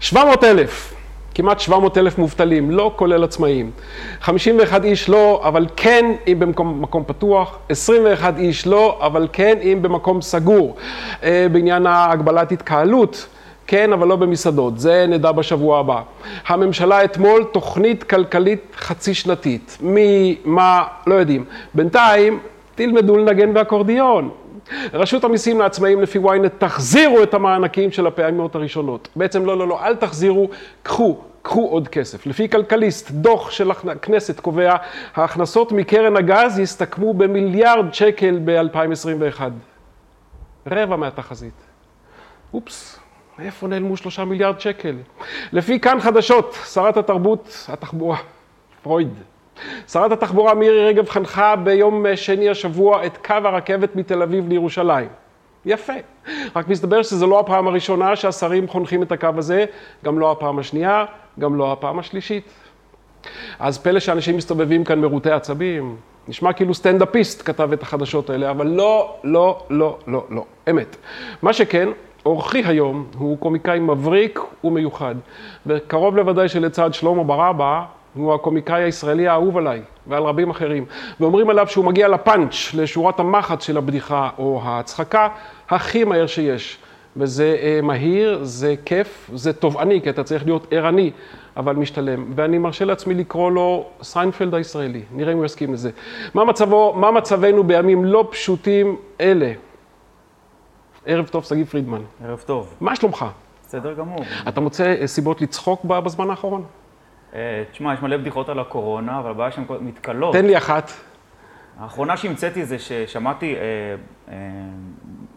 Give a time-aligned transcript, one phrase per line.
[0.00, 0.94] 700 אלף,
[1.34, 3.70] כמעט 700 אלף מובטלים, לא כולל עצמאים.
[4.20, 7.58] 51 איש לא, אבל כן אם במקום מקום פתוח.
[7.68, 10.76] 21 איש לא, אבל כן אם במקום סגור.
[11.22, 13.26] אה, בעניין ההגבלת התקהלות.
[13.66, 16.00] כן, אבל לא במסעדות, זה נדע בשבוע הבא.
[16.46, 19.78] הממשלה אתמול, תוכנית כלכלית חצי שנתית.
[19.82, 21.44] ממה, לא יודעים.
[21.74, 22.38] בינתיים,
[22.74, 24.30] תלמדו לנגן באקורדיון.
[24.92, 29.08] רשות המיסים לעצמאים לפי ynet, תחזירו את המענקים של הפעמים הראשונות.
[29.16, 30.48] בעצם לא, לא, לא, אל תחזירו,
[30.82, 32.26] קחו, קחו עוד כסף.
[32.26, 34.76] לפי כלכליסט, דוח של הכנסת קובע,
[35.14, 39.40] ההכנסות מקרן הגז יסתכמו במיליארד שקל ב-2021.
[40.66, 41.62] רבע מהתחזית.
[42.54, 42.98] אופס.
[43.38, 44.96] מאיפה נעלמו שלושה מיליארד שקל?
[45.52, 48.16] לפי כאן חדשות, שרת התרבות, התחבורה,
[48.82, 49.14] פרויד.
[49.88, 55.08] שרת התחבורה מירי רגב חנכה ביום שני השבוע את קו הרכבת מתל אביב לירושלים.
[55.66, 55.92] יפה.
[56.56, 59.64] רק מסתבר שזו לא הפעם הראשונה שהשרים חונכים את הקו הזה,
[60.04, 61.04] גם לא הפעם השנייה,
[61.38, 62.44] גם לא הפעם השלישית.
[63.58, 65.96] אז פלא שאנשים מסתובבים כאן מרוטי עצבים.
[66.28, 70.44] נשמע כאילו סטנדאפיסט כתב את החדשות האלה, אבל לא, לא, לא, לא, לא.
[70.70, 70.96] אמת.
[71.42, 71.88] מה שכן,
[72.26, 75.14] אורחי היום הוא קומיקאי מבריק ומיוחד,
[75.66, 77.84] וקרוב לוודאי שלצד שלמה ברבא,
[78.18, 80.84] הוא הקומיקאי הישראלי האהוב עליי ועל רבים אחרים,
[81.20, 85.28] ואומרים עליו שהוא מגיע לפאנץ', לשורת המחץ של הבדיחה או ההצחקה,
[85.68, 86.78] הכי מהר שיש.
[87.16, 91.10] וזה אה, מהיר, זה כיף, זה תובעני, כי אתה צריך להיות ערני,
[91.56, 92.32] אבל משתלם.
[92.34, 95.90] ואני מרשה לעצמי לקרוא לו סיינפלד הישראלי, נראה אם הוא יסכים לזה.
[96.34, 99.52] מה, מצבו, מה מצבנו בימים לא פשוטים אלה?
[101.06, 102.02] ערב טוב, שגיב פרידמן.
[102.24, 102.74] ערב טוב.
[102.80, 103.24] מה שלומך?
[103.66, 104.20] בסדר גמור.
[104.48, 106.64] אתה מוצא אה, סיבות לצחוק בזמן האחרון?
[107.34, 110.32] אה, תשמע, יש מלא בדיחות על הקורונה, אבל הבעיה שהן מתכלות.
[110.32, 110.90] תן לי אחת.
[111.80, 113.60] האחרונה שהמצאתי זה ששמעתי אה,
[114.28, 114.36] אה,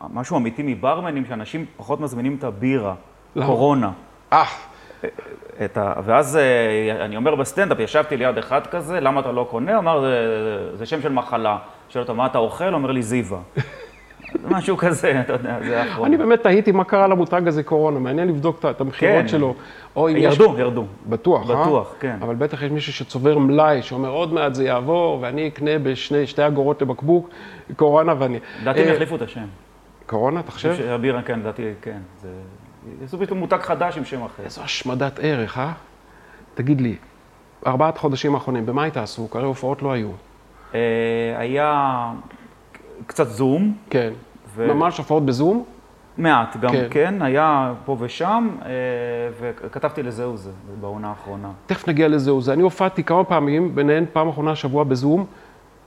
[0.09, 2.95] משהו אמיתי מברמנים, שאנשים פחות מזמינים את הבירה,
[3.35, 3.45] למה?
[3.45, 3.91] קורונה.
[4.33, 4.43] אה,
[5.65, 5.93] את ה...
[6.05, 9.71] ואז אה, אני אומר בסטנדאפ, ישבתי ליד אחד כזה, למה אתה לא קונה?
[9.71, 11.57] הוא אמר, זה, זה שם של מחלה.
[11.89, 12.73] שואל אותו, מה אתה אוכל?
[12.73, 13.39] אומר לי, זיווה.
[14.49, 16.07] משהו כזה, אתה יודע, זה האחרון.
[16.07, 19.27] אני באמת תהיתי מה קרה למותג הזה קורונה, מעניין לבדוק את- המכירות כן.
[19.27, 19.55] שלו.
[19.95, 20.85] או אם יש- ירדו, ירדו.
[21.09, 21.55] בטוח, אה?
[21.65, 22.17] בטוח, כן.
[22.21, 26.47] אבל בטח יש מישהו שצובר מלאי, שאומר עוד מעט זה יעבור, ואני אקנה בשני, שתי
[26.47, 27.29] אגורות לבקבוק
[27.75, 28.39] קורונה ואני...
[28.61, 29.45] לדעתי הם אה, יחליפו את השם.
[30.05, 30.75] קורונה, אתה חושב?
[30.89, 31.99] הבירה, כן, לדעתי, כן.
[32.21, 32.27] זה...
[33.01, 34.43] יעשו פתאום מותג חדש עם שם אחר.
[34.43, 35.71] איזו השמדת ערך, אה?
[36.55, 36.95] תגיד לי,
[37.67, 39.35] ארבעת חודשים האחרונים, במה היית עסוק?
[39.35, 40.09] הרי הופעות לא היו.
[40.75, 40.79] אה,
[41.37, 42.03] היה
[43.07, 44.13] קצת זום, כן.
[44.55, 45.63] ו- ממש הופעות בזום?
[46.17, 46.87] מעט גם כן.
[46.89, 48.69] כן, היה פה ושם, אה,
[49.39, 50.51] וכתבתי לזהו זה
[50.81, 51.51] בעונה האחרונה.
[51.65, 52.31] תכף נגיע לזה.
[52.39, 52.53] זה.
[52.53, 55.25] אני הופעתי כמה פעמים, ביניהן פעם אחרונה השבוע בזום,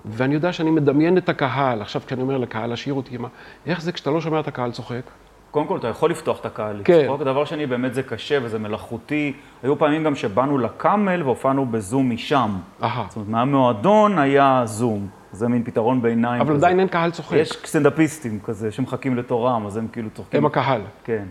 [0.05, 1.83] ואני יודע שאני מדמיין את הקהל.
[1.83, 3.29] עכשיו, כשאני אומר לקהל, השאיר אותי, מה,
[3.67, 5.03] איך זה כשאתה לא שומע את הקהל צוחק?
[5.51, 7.01] קודם כל, אתה יכול לפתוח את הקהל כן.
[7.01, 7.23] לצחוק.
[7.23, 9.33] דבר שני, באמת זה קשה וזה מלאכותי.
[9.63, 12.51] היו פעמים גם שבאנו לקאמל והופענו בזום משם.
[12.83, 13.05] אהה.
[13.09, 15.09] זאת אומרת, מהמועדון היה זום.
[15.35, 16.55] זה מין פתרון ביניים אבל.
[16.55, 17.37] עדיין אין קהל צוחק.
[17.37, 20.39] יש סטנדאפיסטים כזה שמחכים לתורם, אז הם כאילו צוחקים.
[20.39, 20.81] הם הקהל.
[21.05, 21.25] כן.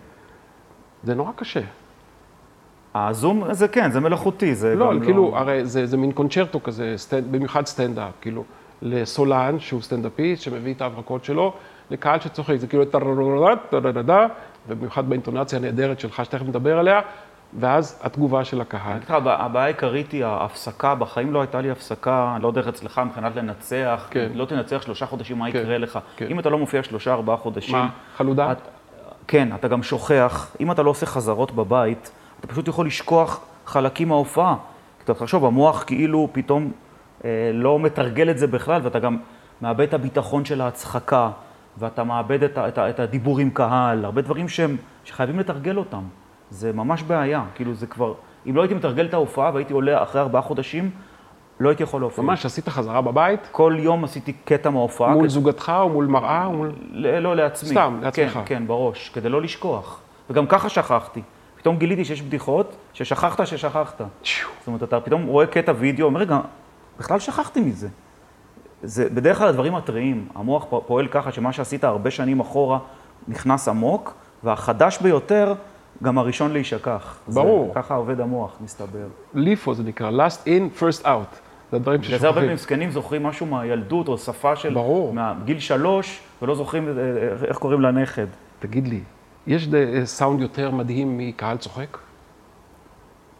[1.03, 1.61] זה נורא קשה.
[2.95, 6.93] הזום, זה כן, זה מלאכותי, זה לא, גם כאילו, הרי זה, זה מין קונצ'רטו כזה,
[6.97, 8.43] סטנד, במיוחד סטנדאפ, כאילו,
[8.81, 11.53] לסולן, שהוא סטנדאפיסט, שמביא את ההברקות שלו,
[11.91, 12.83] לקהל שצוחק, זה כאילו
[14.67, 17.01] ובמיוחד באינטונציה הנהדרת שלך, שתכף נדבר עליה,
[17.59, 18.81] ואז התגובה של הקהל.
[18.85, 22.47] אני אגיד לך, הבע- הבעיה העיקרית היא ההפסקה, בחיים לא הייתה לי הפסקה, אני לא
[22.47, 24.29] יודע איך אצלך מבחינת לנצח, כן.
[24.35, 25.99] לא תנצח שלושה חודשים, מה כן, יקרה לך?
[26.15, 26.27] כן.
[26.29, 28.51] אם אתה לא מופיע שלושה, ארבעה חודשים, מה, חלודה?
[28.51, 28.57] את,
[29.27, 34.07] כן, אתה גם שוכח, אם אתה לא עושה חזרות בבית, אתה פשוט יכול לשכוח חלקים
[34.09, 34.55] מההופעה.
[35.03, 36.71] אתה תחשוב, המוח כאילו פתאום
[37.25, 39.17] אה, לא מתרגל את זה בכלל, ואתה גם
[39.61, 41.29] מאבד את הביטחון של ההצחקה,
[41.77, 46.01] ואתה מאבד את, את, ה- את הדיבור עם קהל, הרבה דברים שהם, שחייבים לתרגל אותם.
[46.53, 48.13] זה ממש בעיה, כאילו זה כבר,
[48.49, 50.89] אם לא הייתי מתרגל את ההופעה והייתי עולה אחרי ארבעה חודשים,
[51.59, 52.23] לא הייתי יכול להופיע.
[52.23, 53.39] ממש עשית חזרה בבית?
[53.51, 55.09] כל יום עשיתי קטע מההופעה.
[55.11, 56.45] מול כדי- זוגתך או מול מראה?
[56.45, 56.71] או מול...
[56.91, 57.69] ל- לא, לעצמי.
[57.69, 58.33] סתם, לעצמך.
[58.33, 59.99] כן, כן, בראש, כדי לא לשכוח.
[60.29, 61.21] וגם ככה שכחתי.
[61.57, 64.01] פתאום גיליתי שיש בדיחות ששכחת ששכחת.
[64.23, 64.47] שיו.
[64.59, 66.39] זאת אומרת, אתה פתאום רואה קטע וידאו, אומר, רגע,
[66.99, 67.87] בכלל שכחתי מזה.
[68.83, 70.27] זה בדרך כלל הדברים הטריים.
[70.35, 72.79] המוח פועל ככה שמה שעשית הרבה שנים אחורה
[73.27, 74.13] נכנס עמוק,
[74.43, 75.53] והחדש ביותר,
[76.03, 77.17] גם הראשון להישכח.
[77.27, 77.67] ברור.
[77.67, 79.07] זה, ככה עובד המוח, מסתבר.
[79.33, 81.35] ליפו זה נקרא, last in, first out.
[81.71, 82.41] זה הדברים בגלל זה הרבה ששוכחים.
[82.41, 84.73] פעמים זקנים זוכרים משהו מהילדות, או שפה של...
[84.73, 85.13] ברור.
[85.13, 88.27] מהגיל שלוש, ולא זוכרים אה, אה, איך קוראים לנכד.
[88.59, 88.99] תגיד לי,
[89.47, 89.67] יש
[90.03, 91.97] סאונד יותר מדהים מקהל צוחק?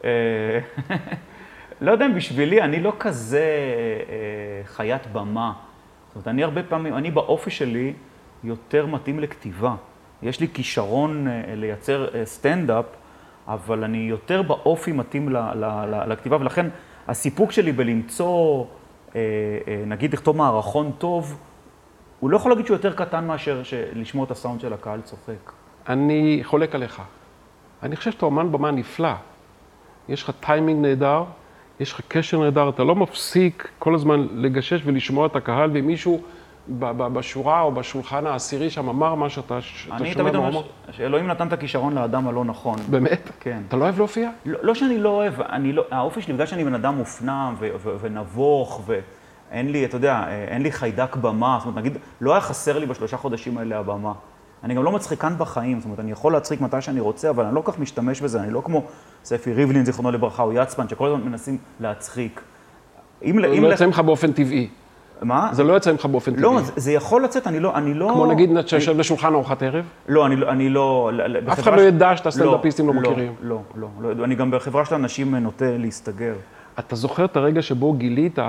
[0.04, 0.60] אה,
[1.82, 3.46] לא יודע אם בשבילי, אני לא כזה
[4.10, 5.54] אה, חיית במה.
[6.08, 7.94] זאת אומרת, אני הרבה פעמים, אני באופי שלי
[8.44, 9.76] יותר מתאים לכתיבה.
[10.24, 12.86] יש לי כישרון אה, לייצר אה, סטנדאפ,
[13.48, 16.68] אבל אני יותר באופי מתאים ל- ל- ל- לכתיבה, ולכן
[17.08, 18.66] הסיפוק שלי בלמצוא,
[19.16, 19.22] אה,
[19.88, 21.38] נגיד לכתוב מערכון טוב,
[22.20, 23.62] הוא לא יכול להגיד שהוא יותר קטן מאשר
[23.96, 25.52] לשמוע את הסאונד של הקהל צוחק.
[25.90, 27.02] אני חולק עליך.
[27.84, 29.14] אני חושב שאתה אומן במה נפלא.
[30.10, 31.24] יש לך טיימינג נהדר,
[31.80, 36.18] יש לך קשר נהדר, אתה לא מפסיק כל הזמן לגשש ולשמוע את הקהל, ואם מישהו
[36.18, 36.28] ב- ב-
[37.14, 40.62] בשורה או בשולחן העשירי שם אמר מה שאתה ש- אתה אני שומע תמיד אומר
[40.92, 42.76] שאלוהים נתן את הכישרון לאדם הלא נכון.
[42.90, 43.30] באמת?
[43.40, 43.62] כן.
[43.68, 44.30] אתה לא אוהב להופיע?
[44.46, 47.56] לא, לא שאני לא אוהב, אני לא, האופי שלי, בגלל שאני בן אדם מופנם
[48.02, 52.80] ונבוך, ואין לי, אתה יודע, אין לי חיידק במה, זאת אומרת, נגיד, לא היה חסר
[52.80, 54.14] לי בשלושה חודשים האלה הבמה.
[54.64, 57.56] אני גם לא מצחיקן בחיים, זאת אומרת, אני יכול להצחיק מתי שאני רוצה, אבל אני
[57.56, 58.84] לא כל כך משתמש בזה, אני לא כמו
[59.24, 62.42] ספי ריבלין, זיכרונו לברכה, או יצפן, שכל הזמן מנסים להצחיק.
[63.26, 64.70] אם, לא ל- יוצא ממך באופן טבעי.
[65.22, 65.50] מה?
[65.52, 66.44] זה לא יוצא ממך באופן טבעי.
[66.44, 68.10] לא, זה, זה יכול לצאת, אני לא, אני לא...
[68.14, 71.12] כמו נגיד שאתה יושב לשולחן ארוחת ערב, לא, אני לא, אני לא...
[71.52, 73.36] אף אחד לא ידע שאתה סטנדאפיסטים לא מכירים.
[73.42, 76.34] לא, לא, לא, לא, אני גם בחברה של אנשים נוטה להסתגר.
[76.80, 78.40] אתה זוכר את הרגע שבו גילית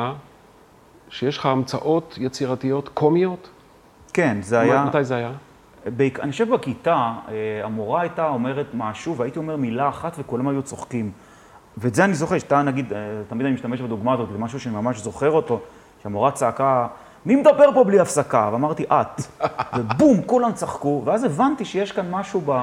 [1.08, 3.48] שיש לך המצאות יצירתיות קומיות?
[4.12, 4.84] כן, זה היה...
[4.84, 5.32] מתי זה היה?
[5.86, 6.20] בעיק...
[6.20, 11.10] אני חושב בכיתה, אה, המורה הייתה אומרת משהו, והייתי אומר מילה אחת וכולם היו צוחקים.
[11.78, 14.74] ואת זה אני זוכר, שאתה נגיד, אה, תמיד אני משתמש בדוגמה הזאת, זה משהו שאני
[14.74, 15.60] ממש זוכר אותו,
[16.04, 16.86] שהמורה צעקה,
[17.26, 18.48] מי מדבר פה בלי הפסקה?
[18.52, 19.20] ואמרתי, את.
[19.76, 22.62] ובום, כולם צחקו, ואז הבנתי שיש כאן משהו ב...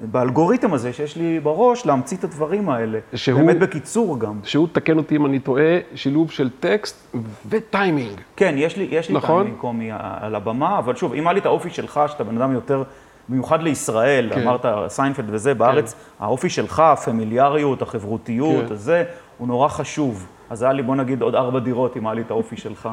[0.00, 2.98] באלגוריתם הזה שיש לי בראש, להמציא את הדברים האלה.
[3.14, 4.40] שהוא- באמת בקיצור גם.
[4.44, 5.62] שהוא, תקן אותי אם אני טועה,
[5.94, 7.16] שילוב של טקסט
[7.48, 8.20] וטיימינג.
[8.36, 9.36] כן, יש לי, יש לי נכון?
[9.42, 9.90] טיימינג קומי
[10.20, 12.82] על הבמה, אבל שוב, אם היה לי את האופי שלך, שאתה בן אדם יותר,
[13.28, 14.42] במיוחד לישראל, כן.
[14.42, 18.72] אמרת סיינפלד וזה, בארץ, האופי שלך, הפמיליאריות, החברותיות, כן.
[18.72, 19.04] הזה,
[19.38, 20.26] הוא נורא חשוב.
[20.50, 22.88] אז היה לי, בוא נגיד, עוד ארבע דירות אם היה לי את האופי שלך.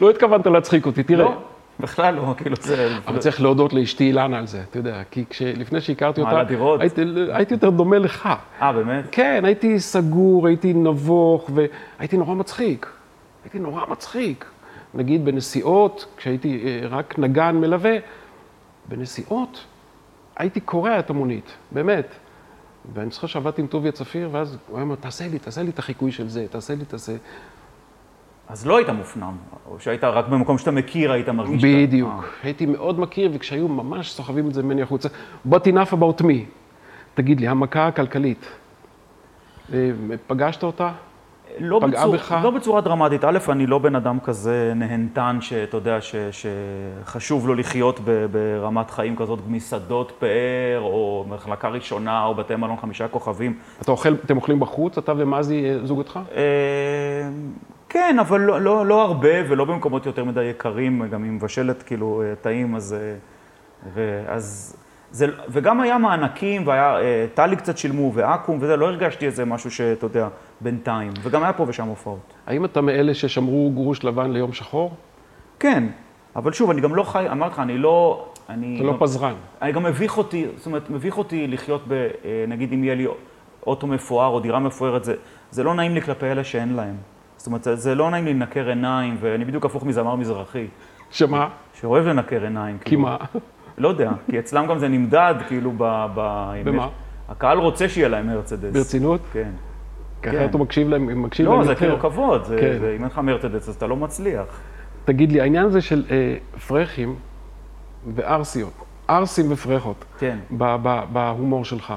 [0.00, 1.24] לא התכוונת להצחיק אותי, תראה.
[1.24, 1.34] לא,
[1.80, 2.98] בכלל לא, כאילו זה...
[3.06, 5.24] אבל צריך להודות לאשתי אילנה על זה, אתה יודע, כי
[5.56, 6.80] לפני שהכרתי אותה, על הדירות?
[6.80, 8.28] הייתי, הייתי יותר דומה לך.
[8.62, 9.04] אה, באמת?
[9.12, 12.86] כן, הייתי סגור, הייתי נבוך, והייתי נורא מצחיק.
[13.44, 14.44] הייתי נורא מצחיק.
[14.94, 17.96] נגיד בנסיעות, כשהייתי אה, רק נגן מלווה,
[18.88, 19.64] בנסיעות
[20.36, 22.06] הייתי קורע את המונית, באמת.
[22.94, 25.78] ואני זוכר שעבדתי עם טוביה צפיר, ואז הוא היה אומר, תעשה לי, תעשה לי את
[25.78, 27.12] החיקוי של זה, תעשה לי, תעשה.
[28.48, 29.36] אז לא היית מופנם,
[29.70, 31.62] או שהיית רק במקום שאתה מכיר, היית מרגיש...
[31.62, 32.10] שאתה- בדיוק.
[32.10, 32.20] אה.
[32.42, 35.08] הייתי מאוד מכיר, וכשהיו ממש סוחבים את זה ממני החוצה,
[35.50, 36.34] But enough about me.
[37.14, 38.46] תגיד לי, המכה הכלכלית,
[39.72, 39.90] אה,
[40.26, 40.92] פגשת אותה?
[41.58, 42.36] לא, פגעה בצור, בך?
[42.42, 43.24] לא בצורה דרמטית.
[43.24, 46.14] א', אני לא בן אדם כזה נהנתן, שאתה יודע, ש,
[47.04, 52.76] שחשוב לו לחיות ב, ברמת חיים כזאת, מסעדות פאר, או מחלקה ראשונה, או בתי מלון
[52.76, 53.58] חמישה כוכבים.
[53.82, 56.20] אתה אוכל, אתם אוכלים בחוץ, אתה ומזי, אה, זוגתך?
[56.34, 56.42] אה,
[57.88, 62.22] כן, אבל לא, לא, לא הרבה, ולא במקומות יותר מדי יקרים, גם עם מבשלת כאילו
[62.22, 62.96] אה, טעים, אז...
[63.94, 64.76] ואז...
[65.12, 69.70] זה, וגם היה מענקים, והיה, אה, טלי קצת שילמו, ואקו"ם וזה, לא הרגשתי איזה משהו
[69.70, 70.28] שאתה יודע,
[70.60, 71.12] בינתיים.
[71.22, 72.34] וגם היה פה ושם הופעות.
[72.46, 74.94] האם אתה מאלה ששמרו גרוש לבן ליום שחור?
[75.58, 75.84] כן,
[76.36, 78.26] אבל שוב, אני גם לא חי, אמרתי לך, אני לא...
[78.48, 79.34] אני אתה לא פזרן.
[79.62, 81.92] אני גם מביך אותי, זאת אומרת, מביך אותי לחיות ב...
[81.92, 83.06] אה, נגיד אם יהיה לי
[83.66, 85.14] אוטו מפואר או דירה מפוארת, זה,
[85.50, 86.96] זה לא נעים לי כלפי אלה שאין להם.
[87.36, 90.66] זאת אומרת, זה, זה לא נעים לי לנקר עיניים, ואני בדיוק הפוך מזמר מזרחי,
[91.10, 91.48] שמה?
[91.80, 92.78] שאוהב לנקר עיניים.
[92.78, 93.02] כי כאילו.
[93.02, 93.16] מה?
[93.78, 96.06] לא יודע, כי אצלם גם זה נמדד, כאילו, ב...
[96.14, 96.88] ב במה?
[97.28, 98.72] הקהל רוצה שיהיה להם מרצדס.
[98.72, 99.20] ברצינות?
[99.32, 99.50] כן.
[100.22, 100.44] ככה כן.
[100.44, 101.80] אתה מקשיב להם, מקשיב לא, להם זה יותר.
[101.80, 102.78] כאילו כבוד, זה, כן.
[102.80, 104.44] זה, אם אין לך מרצדס אז אתה לא מצליח.
[105.04, 106.36] תגיד לי, העניין הזה של אה,
[106.66, 107.14] פרחים
[108.14, 108.72] וערסיות,
[109.08, 110.38] ערסים ופרחות, כן.
[111.12, 111.94] בהומור שלך,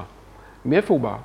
[0.65, 1.15] מאיפה הוא בא?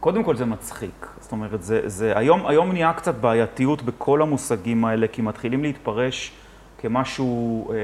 [0.00, 1.06] קודם כל זה מצחיק.
[1.20, 6.32] זאת אומרת, זה, זה, היום, היום נהיה קצת בעייתיות בכל המושגים האלה, כי מתחילים להתפרש
[6.78, 7.76] כמשהו אה,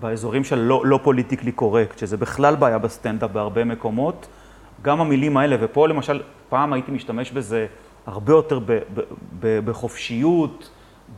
[0.00, 4.26] באזורים של לא, לא politically correct, שזה בכלל בעיה בסטנדאפ בהרבה מקומות.
[4.82, 7.66] גם המילים האלה, ופה למשל, פעם הייתי משתמש בזה
[8.06, 9.00] הרבה יותר ב, ב,
[9.40, 10.70] ב, בחופשיות,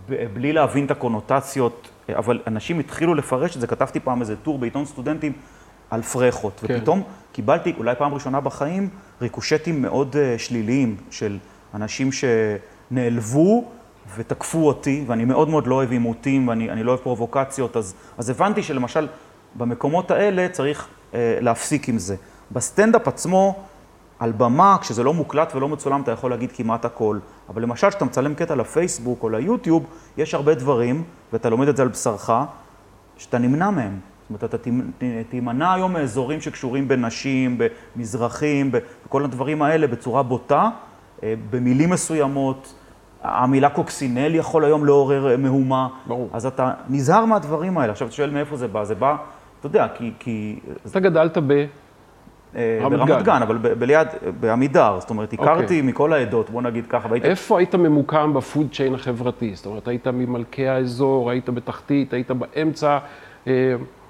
[0.08, 4.58] ב, בלי להבין את הקונוטציות, אבל אנשים התחילו לפרש את זה, כתבתי פעם איזה טור
[4.58, 5.32] בעיתון סטודנטים
[5.90, 6.76] על פרחות, כן.
[6.76, 8.88] ופתאום קיבלתי, אולי פעם ראשונה בחיים,
[9.20, 11.38] ריקושטים מאוד אה, שליליים של
[11.74, 13.64] אנשים שנעלבו
[14.16, 18.30] ותקפו אותי, ואני מאוד מאוד לא אוהב עימותים, ואני אני לא אוהב פרובוקציות, אז, אז
[18.30, 19.08] הבנתי שלמשל
[19.54, 22.16] במקומות האלה צריך אה, להפסיק עם זה.
[22.52, 23.64] בסטנדאפ עצמו,
[24.18, 27.18] על במה, כשזה לא מוקלט ולא מצולם, אתה יכול להגיד כמעט הכל.
[27.48, 29.86] אבל למשל, כשאתה מצלם קטע לפייסבוק או ליוטיוב,
[30.16, 32.30] יש הרבה דברים, ואתה לומד את זה על בשרך,
[33.16, 33.98] שאתה נמנע מהם.
[34.30, 34.70] זאת אומרת, אתה
[35.30, 37.58] תימנע היום מאזורים שקשורים בנשים,
[37.96, 38.70] במזרחים,
[39.06, 40.68] בכל הדברים האלה בצורה בוטה,
[41.22, 42.74] אה, במילים מסוימות.
[43.26, 45.88] המילה קוקסינל יכול היום לעורר אה, מהומה.
[46.06, 46.28] ברור.
[46.32, 47.92] אז אתה נזהר מהדברים האלה.
[47.92, 48.84] עכשיו, אתה שואל מאיפה זה בא?
[48.84, 49.16] זה בא,
[49.60, 50.12] אתה יודע, כי...
[50.18, 51.64] כי אתה גדלת ב...
[52.56, 53.42] אה, רמת ברמת גן.
[53.42, 54.08] אבל ב- ביד,
[54.40, 54.96] בעמידר.
[55.00, 55.82] זאת אומרת, הכרתי אוקיי.
[55.82, 57.28] מכל העדות, בוא נגיד ככה, והייתי...
[57.28, 59.54] איפה היית ממוקם ב food chain החברתי?
[59.54, 62.98] זאת אומרת, היית ממלכי האזור, היית בתחתית, היית באמצע,
[63.46, 63.52] אה,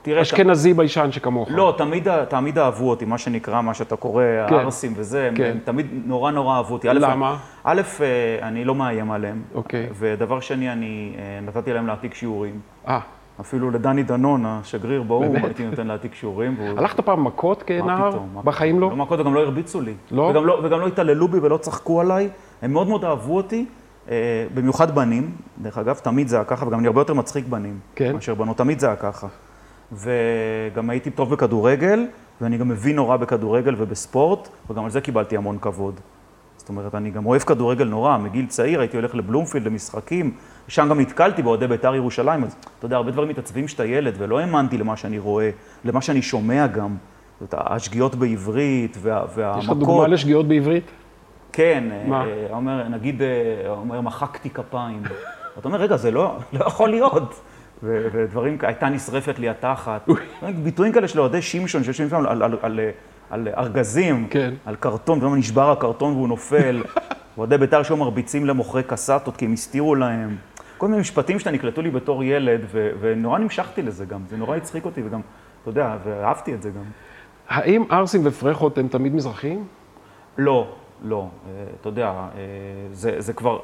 [0.07, 1.49] תראה, אשכנזי ביישן שכמוך.
[1.53, 4.55] לא, תמיד, תמיד אהבו אותי, מה שנקרא, מה שאתה קורא, כן.
[4.55, 5.45] הערסים וזה, כן.
[5.45, 6.89] הם תמיד נורא נורא אהבו אותי.
[6.89, 7.37] למה?
[7.65, 9.43] א', אה, אני לא מאיים עליהם.
[9.55, 9.89] אוקיי.
[9.99, 12.61] ודבר שני, אני אה, נתתי להם להעתיק שיעורים.
[12.89, 12.99] אה,
[13.41, 15.37] אפילו לדני דנון, השגריר באו"ם?
[15.37, 16.55] הייתי נותן להעתיק שיעורים.
[16.59, 18.11] והוא- הלכת פעם מכות כנער?
[18.11, 18.91] פתאום, בחיים לא?
[18.91, 19.95] לא מכות וגם לא הרביצו לי.
[20.11, 20.23] לא?
[20.23, 22.29] וגם לא, וגם לא התעללו בי ולא צחקו עליי.
[22.63, 23.67] הם מאוד מאוד אהבו אותי,
[24.11, 24.15] אה,
[24.55, 25.31] במיוחד בנים.
[25.63, 27.79] דרך אגב, תמיד זה היה ככה, וגם אני הרבה יותר מצחיק בנים.
[27.95, 28.13] כן.
[28.15, 29.27] מאשר בנות, תמיד זה היה ככה.
[29.93, 32.07] וגם הייתי טוב בכדורגל,
[32.41, 36.01] ואני גם מבין נורא בכדורגל ובספורט, וגם על זה קיבלתי המון כבוד.
[36.57, 40.33] זאת אומרת, אני גם אוהב כדורגל נורא, מגיל צעיר הייתי הולך לבלומפילד למשחקים,
[40.69, 44.39] שם גם נתקלתי באוהדי בית"ר ירושלים, אז אתה יודע, הרבה דברים מתעצבים שאתה ילד, ולא
[44.39, 45.51] האמנתי למה שאני רואה,
[45.85, 46.97] למה שאני שומע גם.
[47.41, 49.63] זאת אומרת, השגיאות בעברית וה, והמכות.
[49.63, 50.85] יש לך דוגמה לשגיאות בעברית?
[51.53, 52.25] כן, מה?
[52.25, 55.03] אה, אומר, נגיד, אה, אומר, מחקתי כפיים.
[55.59, 57.41] אתה אומר, רגע, זה לא, לא יכול להיות.
[57.83, 60.09] ודברים, הייתה נשרפת לי התחת.
[60.63, 62.81] ביטויים כאלה של אוהדי שמשון שיושבים שם על, על, על,
[63.31, 64.55] על ארגזים, כן.
[64.65, 66.83] על קרטון, פתאום נשבר הקרטון והוא נופל.
[67.39, 70.37] אוהדי בית"ר שהיו מרביצים למוכרי קסטות כי הם הסתירו להם.
[70.79, 74.21] כל מיני משפטים שנקלטו לי בתור ילד, ו- ונורא נמשכתי לזה גם.
[74.29, 75.21] זה נורא הצחיק אותי, וגם,
[75.63, 76.85] אתה יודע, ואהבתי את זה גם.
[77.49, 79.67] האם ערסים ופרחות הם תמיד מזרחיים?
[80.39, 80.69] לא,
[81.03, 81.29] לא.
[81.47, 82.29] אה, אתה יודע, אה,
[82.93, 83.59] זה, זה כבר...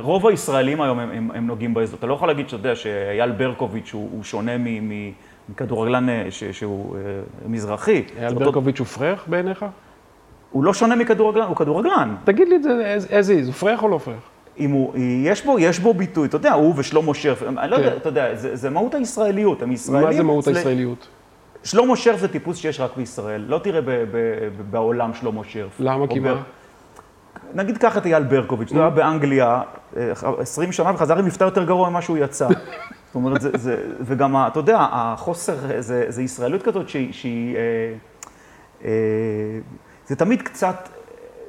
[0.00, 1.98] רוב הישראלים היום הם, הם, הם נוגעים באזור.
[1.98, 5.12] אתה לא יכול להגיד, שאתה יודע, שאייל ברקוביץ' הוא, הוא שונה מ, מ,
[5.48, 7.00] מכדורגלן אה, ש, שהוא אה,
[7.46, 8.02] מזרחי.
[8.18, 9.64] אייל ברקוביץ' הוא פרח בעיניך?
[10.50, 12.14] הוא לא שונה מכדורגלן, הוא כדורגלן.
[12.24, 14.14] תגיד לי את זה as is, הוא פרח או לא פרח?
[14.58, 14.92] אם הוא,
[15.24, 17.96] יש בו, יש בו ביטוי, אתה יודע, הוא ושלמה שרף, אני לא יודע, כן.
[17.96, 20.06] אתה יודע, זה, זה מהות הישראליות, הם ישראלים.
[20.08, 21.08] מה זה מהות אצל- הישראליות?
[21.64, 25.76] שלמה שרף זה טיפוס שיש רק בישראל, לא תראה ב, ב, ב, בעולם שלמה שרף.
[25.80, 26.06] למה?
[26.08, 26.42] כי מה?
[27.54, 29.62] נגיד קח את אייל ברקוביץ', הוא היה באנגליה
[29.96, 32.48] אה, 20 שנה וחזר עם מבטא יותר גרוע ממה שהוא יצא.
[33.06, 37.60] זאת אומרת, זה, זה, וגם, אתה יודע, החוסר, זה, זה ישראליות כזאת שהיא, שהיא אה,
[38.84, 38.90] אה,
[40.06, 40.88] זה תמיד קצת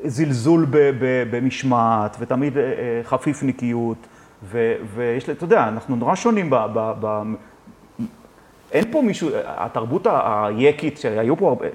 [0.03, 3.97] זלזול ב, ב, במשמעת, ותמיד אה, אה, חפיפניקיות,
[4.43, 6.55] ו, ויש, אתה יודע, אנחנו נורא שונים ב...
[6.73, 7.23] ב, ב
[8.71, 11.65] אין פה מישהו, התרבות היקית שהיו פה הרבה,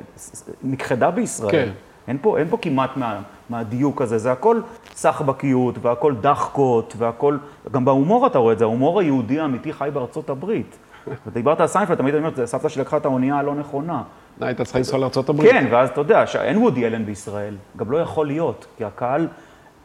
[0.63, 1.51] נכחדה בישראל.
[1.51, 1.69] כן.
[2.09, 4.61] אין פה, אין פה כמעט מה, מהדיוק הזה, זה הכל
[4.95, 7.37] סחבקיות, והכל דחקות, והכל,
[7.73, 10.77] גם בהומור אתה רואה את זה, ההומור היהודי האמיתי חי בארצות הברית.
[11.27, 14.03] ודיברת על סיינפלד, תמיד אני אומר, זה סבתא שלקחה את האונייה הלא נכונה.
[14.43, 15.43] אה, היית צריכה לנסוע לארה"ב.
[15.43, 19.29] כן, ואז אתה יודע, שאין וודי אלן בישראל, גם לא יכול להיות, כי הקהל,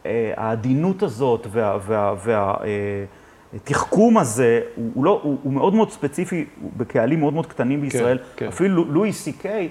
[0.06, 1.78] אה, העדינות הזאת וה...
[1.86, 3.04] וה, וה אה,
[4.20, 6.44] הזה, הוא, לא, הוא, מאוד מאוד ספציפי,
[6.76, 8.18] בקהלים מאוד מאוד קטנים בישראל.
[8.36, 8.46] כן.
[8.46, 9.68] אפילו לואי סי קיי...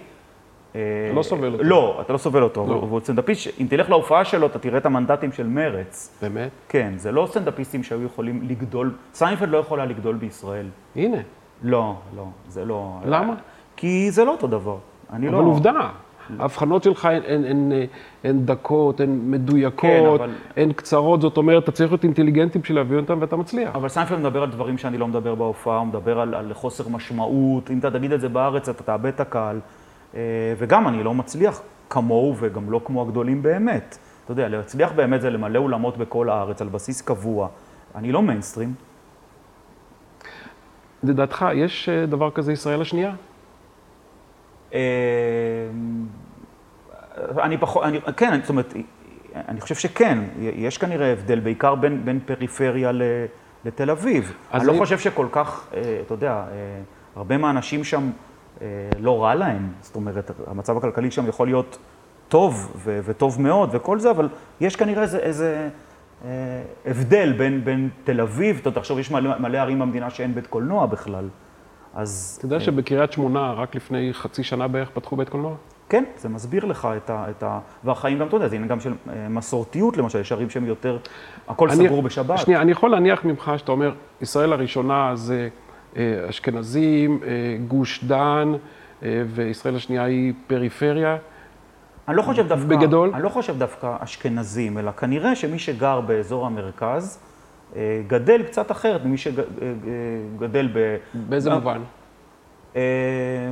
[0.76, 0.80] אה,
[1.16, 1.64] לא סובל אותו.
[1.64, 2.66] לא, אתה לא סובל אותו.
[2.70, 2.74] לא.
[2.74, 6.18] והוא סטנדאפיסט, אם תלך להופעה שלו, אתה תראה את המנדטים של מרץ.
[6.22, 6.50] באמת?
[6.70, 10.66] כן, זה לא סטנדאפיסטים שהיו יכולים לגדול, סיינפלד לא יכולה לגדול בישראל.
[10.96, 11.18] הנה,
[11.64, 12.98] לא, לא, זה לא...
[13.06, 13.34] למה?
[13.76, 14.78] כי זה לא אותו דבר.
[15.14, 15.42] אני אבל לא...
[15.44, 15.90] עובדה.
[16.40, 17.72] ההבחנות שלך הן, הן, הן,
[18.24, 22.78] הן דקות, הן מדויקות, כן, אבל- הן קצרות, זאת אומרת, אתה צריך להיות אינטליגנטי בשביל
[22.78, 23.76] להביא אותם ואתה מצליח.
[23.76, 27.72] אבל סיינפלד מדבר על דברים שאני לא מדבר בהופעה, הוא מדבר על, על חוסר משמעות,
[27.72, 29.60] אם אתה תגיד את זה בארץ, אתה תאבד את הקהל.
[30.16, 30.22] אה,
[30.58, 33.98] וגם אני לא מצליח כמוהו וגם לא כמו הגדולים באמת.
[34.24, 37.48] אתה יודע, להצליח באמת זה למלא אולמות בכל הארץ על בסיס קבוע.
[37.96, 38.74] אני לא מיינסטרים.
[41.04, 43.14] לדעתך, יש אה, דבר כזה ישראל השנייה?
[44.74, 44.80] אה,
[47.44, 48.74] אני פחות, אני, כן, זאת אומרת,
[49.36, 53.02] אני חושב שכן, יש כנראה הבדל, בעיקר בין, בין פריפריה ל,
[53.66, 54.34] לתל אביב.
[54.54, 55.68] אני לא חושב שכל כך,
[56.06, 56.46] אתה יודע,
[57.16, 58.10] הרבה מהאנשים שם
[59.00, 61.78] לא רע להם, זאת אומרת, המצב הכלכלי שם יכול להיות
[62.28, 64.30] טוב ו- וטוב מאוד וכל זה, אבל
[64.62, 65.70] יש כנראה איזה, איזה
[66.26, 66.30] אה,
[66.86, 70.86] הבדל בין, בין תל אביב, אתה תחשוב, יש מלא, מלא ערים במדינה שאין בית קולנוע
[70.86, 71.28] בכלל,
[71.96, 72.36] אז...
[72.38, 75.56] אתה יודע שבקריית שמונה, רק לפני חצי שנה בערך, פתחו בית קולנוע?
[75.90, 77.26] כן, זה מסביר לך את ה...
[77.30, 77.60] את ה...
[77.84, 80.98] והחיים גם, אתה יודע, זה עניין גם של אה, מסורתיות, למשל, יש ערים שהם יותר...
[81.48, 82.38] הכל אני- סגור בשבת.
[82.38, 85.48] שנייה, אני יכול להניח ממך שאתה אומר, ישראל הראשונה זה אה,
[86.30, 87.30] אשכנזים, אה,
[87.68, 88.54] גוש דן,
[89.04, 91.18] אה, וישראל השנייה היא פריפריה.
[92.08, 92.66] אני לא חושב דווקא...
[92.66, 93.12] בגדול?
[93.14, 97.20] אני לא חושב דווקא אשכנזים, אלא כנראה שמי שגר באזור המרכז,
[97.76, 100.96] אה, גדל קצת אחרת ממי שגדל ב...
[101.14, 101.82] באיזה גם- מובן?
[102.76, 102.82] אה,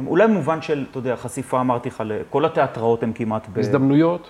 [0.08, 3.60] אולי במובן של, אתה יודע, חשיפה, אמרתי לך, כל התיאטראות הם כמעט ב...
[3.60, 4.30] הזדמנויות?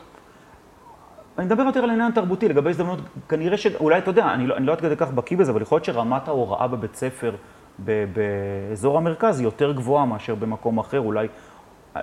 [1.37, 4.65] אני מדבר יותר על העניין התרבותי, לגבי הזדמנות, כנראה שאולי, אתה יודע, אני לא, אני
[4.65, 7.35] לא עד כדי כך בקיא בזה, אבל יכול להיות שרמת ההוראה בבית ספר ב,
[7.79, 11.27] באזור המרכז היא יותר גבוהה מאשר במקום אחר, אולי,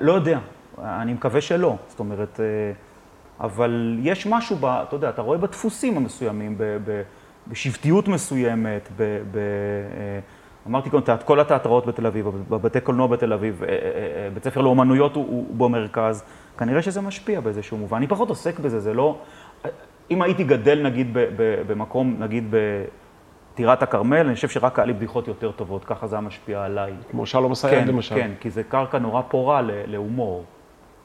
[0.01, 0.39] לא יודע,
[0.79, 2.73] אני מקווה שלא, זאת אומרת, אה,
[3.41, 7.03] אבל יש משהו, ב, אתה יודע, אתה רואה בדפוסים המסוימים, ב, ב,
[7.49, 10.21] בשבטיות מסוימת, ב, ב, אה,
[10.67, 13.63] אמרתי קודם, כל התיאטראות בתל אביב, בבתי קולנוע בתל אביב,
[14.35, 16.25] בית ספר לאומנויות הוא, הוא במרכז.
[16.59, 17.97] כנראה שזה משפיע באיזשהו מובן.
[17.97, 19.19] אני פחות עוסק בזה, זה לא...
[20.11, 21.09] אם הייתי גדל נגיד
[21.67, 22.55] במקום, נגיד
[23.61, 26.93] בטירת הכרמל, אני חושב שרק היה לי בדיחות יותר טובות, ככה זה היה משפיע עליי.
[27.11, 28.15] כמו שלום אסייג כן, למשל.
[28.15, 30.45] כן, כי זה קרקע נורא פורה להומור.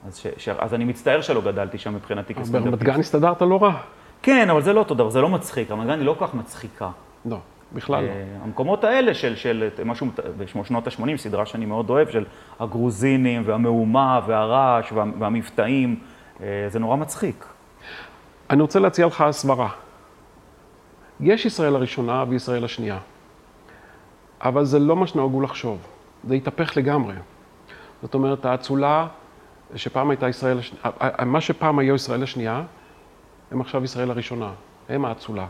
[0.08, 2.66] אז, ש, ש, אז אני מצטער שלא גדלתי שם מבחינתי כסטנדאפיסט.
[2.66, 3.74] ברמת גן הסתדרת לא רע.
[4.22, 5.72] כן, אבל זה לא אותו דבר, זה לא מצחיק.
[5.72, 6.90] רמת גן היא לא כל כך מצחיקה.
[7.26, 7.38] לא.
[7.74, 8.10] בכלל לא.
[8.10, 10.08] אה, המקומות האלה של, של משהו
[10.38, 12.26] בשנות ה-80, סדרה שאני מאוד אוהב, של
[12.60, 16.00] הגרוזינים והמהומה והרעש וה, והמבטאים,
[16.42, 17.46] אה, זה נורא מצחיק.
[18.50, 19.70] אני רוצה להציע לך הסברה.
[21.20, 23.00] יש ישראל הראשונה וישראל השנייה,
[24.42, 25.78] אבל זה לא מה שנהגו לחשוב.
[26.28, 27.16] זה התהפך לגמרי.
[28.02, 29.08] זאת אומרת, האצולה
[29.76, 30.92] שפעם הייתה ישראל השנייה,
[31.26, 32.64] מה שפעם היו ישראל השנייה,
[33.52, 34.52] הם עכשיו ישראל הראשונה.
[34.90, 35.48] הם האצולה.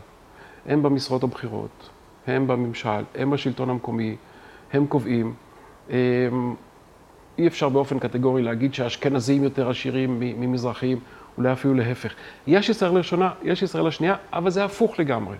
[0.65, 1.89] הם במשרות הבכירות,
[2.27, 4.15] הם בממשל, הם בשלטון המקומי,
[4.73, 5.33] הם קובעים.
[7.37, 10.99] אי אפשר באופן קטגורי להגיד שהאשכנזים יותר עשירים ממזרחים,
[11.37, 12.13] אולי אפילו להפך.
[12.47, 15.35] יש ישראל הראשונה, יש ישראל השנייה, אבל זה הפוך לגמרי.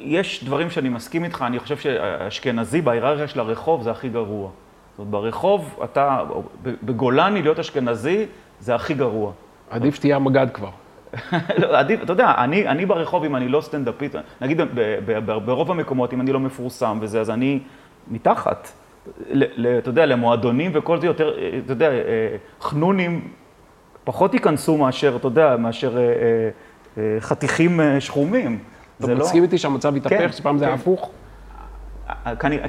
[0.00, 4.48] יש דברים שאני מסכים איתך, אני חושב שאשכנזי בהיררכיה של הרחוב זה הכי גרוע.
[4.48, 6.20] זאת אומרת, ברחוב אתה,
[6.62, 8.26] בגולני להיות אשכנזי
[8.60, 9.32] זה הכי גרוע.
[9.70, 10.70] עדיף שתהיה המג"ד כבר.
[11.62, 14.60] לא, עדיף, אתה יודע, אני, אני ברחוב, אם אני לא סטנדאפיסט, נגיד
[15.44, 17.60] ברוב המקומות, אם אני לא מפורסם וזה, אז אני
[18.08, 18.68] מתחת.
[19.78, 21.90] אתה יודע, למועדונים וכל זה יותר, אתה יודע,
[22.60, 23.28] חנונים
[24.04, 26.02] פחות ייכנסו מאשר, אתה יודע, מאשר אה,
[26.98, 28.58] אה, חתיכים אה, שחומים.
[29.04, 30.80] אתה לא- מסכים איתי שהמצב התהפך, כן, שפעם זה היה כן.
[30.80, 31.10] הפוך?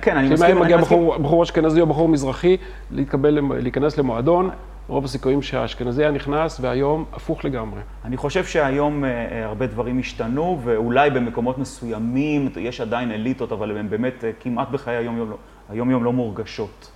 [0.02, 0.38] כן, אני מסכים.
[0.38, 0.78] שאם היה מגיע
[1.22, 2.58] בחור אשכנזי או בחור מזרחי,
[2.92, 4.50] להיכנס למועדון,
[4.88, 7.82] רוב הסיכויים שהאשכנזי היה נכנס, והיום הפוך לגמרי.
[8.06, 9.04] אני חושב שהיום
[9.44, 15.30] הרבה דברים השתנו, ואולי במקומות מסוימים יש עדיין אליטות, אבל הן באמת כמעט בחיי היום-יום
[15.30, 15.36] לא,
[15.70, 16.92] היום-יום לא מורגשות.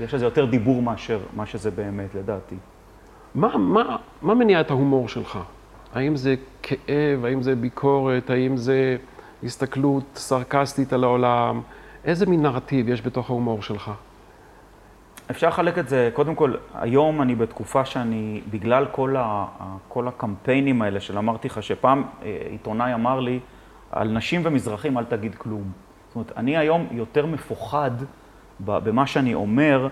[0.00, 2.56] יש לזה יותר דיבור מאשר מה שזה באמת, לדעתי.
[3.34, 5.38] מה, מה, מה מניע את ההומור שלך?
[5.94, 8.96] האם זה כאב, האם זה ביקורת, האם זה
[9.44, 11.60] הסתכלות סרקסטית על העולם?
[12.04, 13.90] איזה מין נרטיב יש בתוך ההומור שלך?
[15.30, 19.46] אפשר לחלק את זה, קודם כל, היום אני בתקופה שאני, בגלל כל, ה,
[19.88, 23.40] כל הקמפיינים האלה של אמרתי לך, שפעם אה, עיתונאי אמר לי,
[23.92, 25.62] על נשים ומזרחים אל תגיד כלום.
[26.08, 27.90] זאת אומרת, אני היום יותר מפוחד
[28.60, 29.88] במה שאני אומר,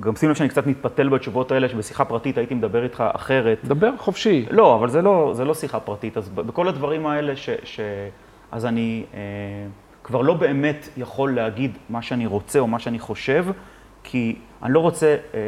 [0.00, 3.58] גם שים לב שאני קצת מתפתל בתשובות האלה, שבשיחה פרטית הייתי מדבר איתך אחרת.
[3.64, 4.46] דבר חופשי.
[4.50, 6.16] לא, אבל זה לא, זה לא שיחה פרטית.
[6.16, 7.80] אז בכל הדברים האלה, ש, ש,
[8.52, 9.20] אז אני אה,
[10.04, 13.46] כבר לא באמת יכול להגיד מה שאני רוצה או מה שאני חושב,
[14.04, 15.40] כי אני לא רוצה אה,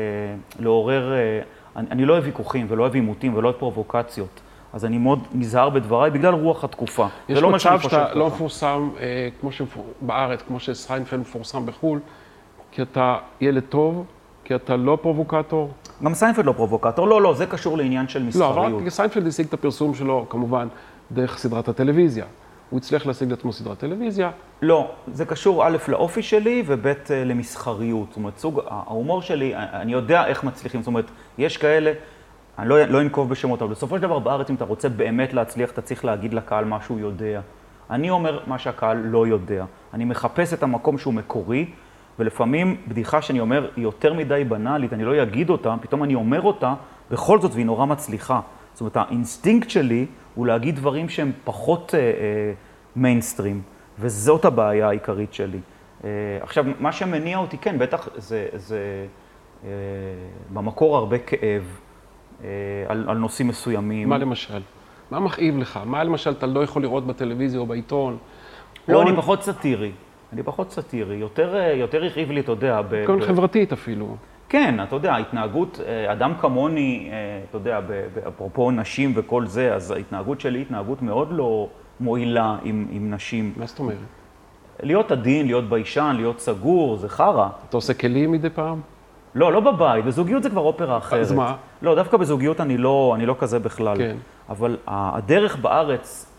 [0.58, 1.40] לעורר, אה,
[1.76, 4.40] אני, אני לא אוהב ויכוחים ולא אוהב עימותים ולא אוהב פרובוקציות.
[4.72, 7.06] אז אני מאוד נזהר בדבריי בגלל רוח התקופה.
[7.28, 12.00] יש לא מצב שאתה לא מפורסם אה, כמו שבארץ, כמו שסיינפלד מפורסם בחו"ל,
[12.70, 14.04] כי אתה ילד טוב,
[14.44, 15.70] כי אתה לא פרובוקטור?
[16.04, 18.56] גם סיינפלד לא פרובוקטור, לא, לא, זה קשור לעניין של מסחריות.
[18.56, 20.68] לא, אבל סיינפלד השיג את הפרסום שלו, כמובן,
[21.12, 22.24] דרך סדרת הטלוויזיה.
[22.70, 24.30] הוא הצליח להשיג לעצמו סדרת טלוויזיה.
[24.62, 28.08] לא, זה קשור א', לאופי שלי, וב', אה, למסחריות.
[28.08, 30.80] זאת אומרת, סוג, ההומור שלי, אני יודע איך מצליחים.
[30.82, 31.92] זאת אומרת, יש כאלה,
[32.58, 35.70] אני לא, לא אנקוב בשמות, אבל בסופו של דבר בארץ, אם אתה רוצה באמת להצליח,
[35.70, 37.40] אתה צריך להגיד לקהל מה שהוא יודע.
[37.90, 39.64] אני אומר מה שהקהל לא יודע.
[39.94, 41.66] אני מחפש את המקום שהוא מקורי,
[42.18, 46.42] ולפעמים בדיחה שאני אומר היא יותר מדי בנאלית, אני לא אגיד אותה, פתאום אני אומר
[46.42, 46.74] אותה,
[47.10, 48.40] בכל זאת והיא נורא מצליחה.
[48.72, 51.94] זאת אומרת, האינסטינקט שלי הוא להגיד דברים שהם פחות
[52.96, 55.58] מיינסטרים, אה, אה, וזאת הבעיה העיקרית שלי.
[56.00, 56.04] אה,
[56.40, 59.06] עכשיו, מה שמניע אותי, כן, בטח זה, זה
[59.62, 59.66] אה,
[60.52, 61.62] במקור הרבה כאב
[62.40, 62.44] אה,
[62.88, 64.08] על, על נושאים מסוימים.
[64.08, 64.60] מה למשל?
[65.10, 65.80] מה מכאיב לך?
[65.84, 68.16] מה למשל אתה לא יכול לראות בטלוויזיה או בעיתון?
[68.88, 69.02] לא, או...
[69.02, 69.92] אני פחות סאטירי.
[70.36, 72.80] אני פחות סאטירי, יותר, אה, יותר הכאיב לי, אתה יודע...
[72.88, 73.04] ב...
[73.20, 74.16] חברתית אפילו.
[74.48, 77.16] כן, אתה יודע, ההתנהגות, אה, אדם כמוני, אה,
[77.50, 77.80] אתה יודע,
[78.28, 81.68] אפרופו נשים וכל זה, אז ההתנהגות שלי היא התנהגות מאוד לא
[82.00, 83.52] מועילה עם, עם נשים.
[83.56, 83.96] מה זאת אומרת?
[84.82, 87.48] להיות עדין, להיות ביישן, להיות סגור, זה חרא.
[87.68, 88.80] אתה עושה כלים מדי פעם?
[89.34, 91.20] לא, לא בבית, בזוגיות זה כבר אופרה אחרת.
[91.20, 91.56] אז מה?
[91.82, 93.96] לא, דווקא בזוגיות אני לא, אני לא כזה בכלל.
[93.96, 94.16] כן.
[94.48, 96.36] אבל הדרך בארץ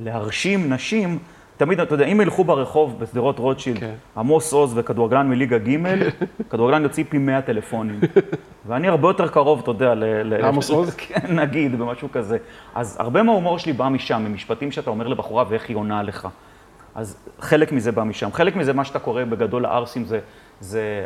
[0.00, 1.18] להרשים נשים,
[1.60, 3.94] תמיד, אתה יודע, אם ילכו ברחוב בשדרות רוטשילד, כן.
[4.16, 5.76] עמוס עוז וכדורגלן מליגה ג',
[6.50, 8.00] כדורגלן יוציא פי 100 טלפונים.
[8.66, 10.04] ואני הרבה יותר קרוב, אתה יודע, ל...
[10.22, 10.94] לעמוס עוז?
[10.94, 12.38] כן, נגיד, במשהו כזה.
[12.74, 16.28] אז הרבה מההומור שלי בא משם, ממשפטים שאתה אומר לבחורה ואיך היא עונה לך.
[16.94, 18.32] אז חלק מזה בא משם.
[18.32, 20.20] חלק מזה, מה שאתה קורא בגדול לערסים, זה,
[20.60, 21.04] זה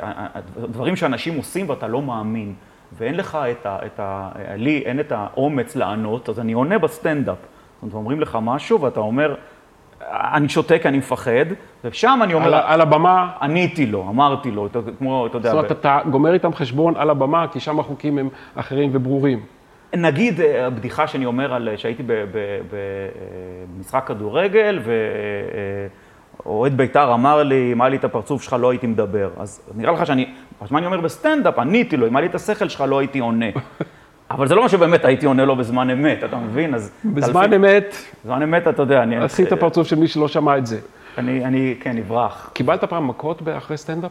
[0.59, 2.55] דברים שאנשים עושים ואתה לא מאמין.
[2.99, 3.79] ואין לך את ה...
[3.87, 7.39] את ה לי אין את האומץ לענות, אז אני עונה בסטנדאפ.
[7.39, 9.35] זאת אומרת, אומרים לך משהו ואתה אומר,
[10.13, 11.47] אני שותק, אני מפחד,
[11.85, 15.59] ושם אני אומר, על, על הבמה, עניתי לו, אמרתי לו, אתה- כמו, אתה יודע, זאת
[15.59, 19.41] אומרת, אתה גומר איתם חשבון על הבמה, כי שם החוקים הם אחרים וברורים.
[19.97, 22.03] נגיד אה, הבדיחה שאני אומר על, שהייתי
[22.71, 24.79] במשחק כדורגל,
[26.47, 29.31] ואוהד בית"ר אמר לי, אם היה לי את הפרצוף שלך לא הייתי מדבר.
[29.37, 30.27] אז נראה לך שאני,
[30.71, 33.47] מה אני אומר בסטנדאפ, עניתי לו, אם היה לי את השכל שלך לא הייתי עונה.
[34.35, 36.75] אבל זה לא מה שבאמת הייתי עונה לו בזמן אמת, אתה מבין?
[36.75, 36.93] אז...
[37.05, 37.95] בזמן אתה לפי- אמת,
[38.25, 39.17] בזמן אמת, אתה יודע, אני...
[39.17, 40.81] עשית פרצוף של מי שלא שמע את זה.
[41.19, 42.51] אני, אני, כן, אברח.
[42.53, 44.11] קיבלת פעם מכות אחרי סטנדאפ?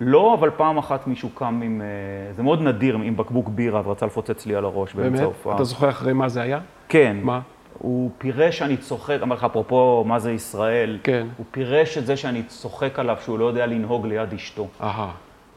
[0.00, 4.06] לא, אבל פעם אחת מישהו קם עם, אה, זה מאוד נדיר, עם בקבוק בירה ורצה
[4.06, 5.20] לפוצץ לי על הראש באמצע באמת?
[5.22, 5.54] ההופעה.
[5.54, 6.58] אתה זוכר אחרי מה זה היה?
[6.88, 7.16] כן.
[7.22, 7.40] מה?
[7.78, 11.26] הוא פירש שאני צוחק, אמר לך, אפרופו מה זה ישראל, כן.
[11.36, 14.68] הוא פירש את זה שאני צוחק עליו שהוא לא יודע לנהוג ליד אשתו.
[14.82, 15.10] אהה.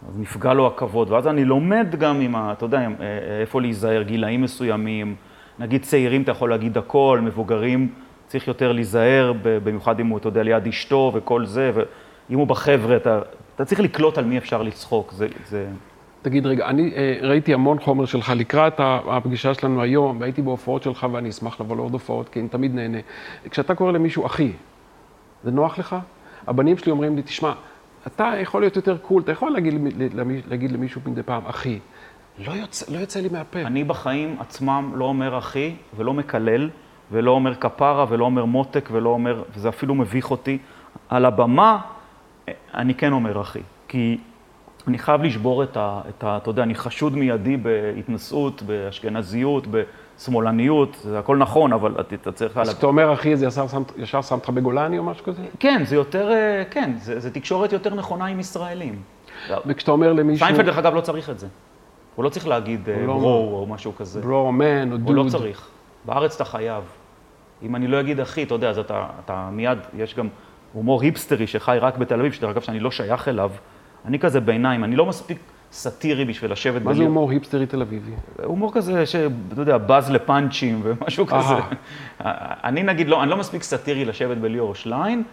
[0.09, 2.51] אז נפגע לו הכבוד, ואז אני לומד גם עם ה...
[2.51, 5.15] אתה יודע, עם, אה, איפה להיזהר, גילאים מסוימים.
[5.59, 7.89] נגיד צעירים אתה יכול להגיד הכל, מבוגרים
[8.27, 12.95] צריך יותר להיזהר, במיוחד אם הוא, אתה יודע, ליד אשתו וכל זה, ואם הוא בחבר'ה,
[12.95, 13.21] אתה,
[13.55, 15.11] אתה צריך לקלוט על מי אפשר לצחוק.
[15.11, 15.67] זה, זה...
[16.21, 21.07] תגיד, רגע, אני אה, ראיתי המון חומר שלך לקראת הפגישה שלנו היום, והייתי בהופעות שלך
[21.11, 22.97] ואני אשמח לבוא לעוד הופעות, כי אני תמיד נהנה.
[23.49, 24.51] כשאתה קורא למישהו אחי,
[25.43, 25.95] זה נוח לך?
[26.47, 27.53] הבנים שלי אומרים לי, תשמע,
[28.07, 29.73] אתה יכול להיות יותר קול, אתה יכול להגיד,
[30.49, 31.79] להגיד למישהו מדי פעם, אחי.
[32.47, 33.61] לא יוצא, לא יוצא לי מהפה.
[33.61, 36.69] אני בחיים עצמם לא אומר אחי, ולא מקלל,
[37.11, 40.57] ולא אומר כפרה, ולא אומר מותק, ולא אומר, וזה אפילו מביך אותי.
[41.09, 41.77] על הבמה,
[42.73, 43.61] אני כן אומר אחי.
[43.87, 44.17] כי
[44.87, 46.01] אני חייב לשבור את ה...
[46.09, 49.67] את ה אתה יודע, אני חשוד מיידי בהתנשאות, באשכנזיות,
[50.17, 52.57] בשמאלניות, זה הכל נכון, אבל אתה, צריך...
[52.57, 55.41] אז כשאתה אומר אחי, זה ישר שם, ישר שם אותך בגולני או משהו כזה?
[55.59, 59.01] כן, זה יותר, אה, כן, זה, זה תקשורת יותר נכונה עם ישראלים.
[59.65, 61.47] וכשאתה אומר למישהו, סיינפלד, דרך אגב, לא צריך את זה.
[62.15, 64.21] הוא לא צריך להגיד אה, לא bro או משהו כזה.
[64.21, 65.07] bro, man או dude.
[65.07, 65.67] הוא לא צריך.
[66.05, 66.83] בארץ אתה חייב.
[67.63, 70.27] אם אני לא אגיד אחי, אתה יודע, אז אתה, אתה מיד, יש גם
[70.73, 73.51] הומור היפסטרי שחי רק בתל אביב, שדרך אגב, שאני לא שייך אליו.
[74.05, 75.37] אני כזה ביניים, אני לא מספיק
[75.77, 78.11] סאטירי בשביל לשבת מה זה הומור היפסטרי תל אביבי?
[78.43, 81.53] הומור כזה, שאתה יודע, בז לפאנצ'ים ומשהו כזה.
[82.63, 85.23] אני נגיד, לא, אני לא מספיק סאטירי לשבת בליאור שליין,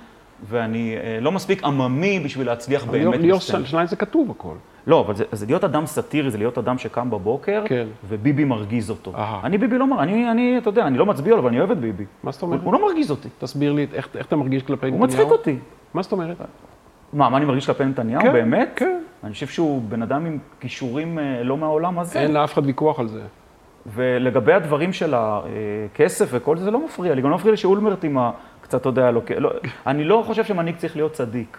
[0.49, 3.21] ואני אה, לא מספיק עממי בשביל להצליח באמת.
[3.21, 3.41] ליאור.
[3.41, 4.55] שליין זה כתוב הכל.
[4.87, 7.87] לא, אבל זה, זה להיות אדם סאטירי, זה להיות אדם שקם בבוקר, כן.
[8.09, 9.13] וביבי מרגיז אותו.
[9.15, 9.41] אהה.
[9.45, 10.03] אני ביבי לא מר...
[10.03, 12.05] אני, אני, אתה יודע, אני לא מצביע לו, אבל אני אוהב את ביבי.
[12.23, 12.65] מה זאת הוא, אומרת?
[12.65, 15.27] הוא לא מרגיז אותי, תסביר לי איך איך אתה מרגיש כלפי הוא נתניהו.
[15.27, 15.57] מצחיק אותי.
[15.95, 16.37] מה זאת אומרת?
[17.15, 18.23] מה, מה אני מרגיש כלפי נתניהו?
[18.23, 18.73] כן, באמת?
[18.77, 19.01] כן.
[19.25, 22.19] אני חושב שהוא בן אדם עם כישורים אה, לא מהעולם הזה.
[22.21, 23.21] אין לאף אחד ויכוח על זה.
[23.87, 27.23] ולגבי הדברים של הכסף וכל זה, זה לא מפריע לי.
[27.23, 28.31] גם לא מפריע לי שאולמרט עם ה...
[28.63, 29.51] קצת, אתה יודע, לא, לא,
[29.87, 31.59] אני לא חושב שמנהיג צריך להיות צדיק.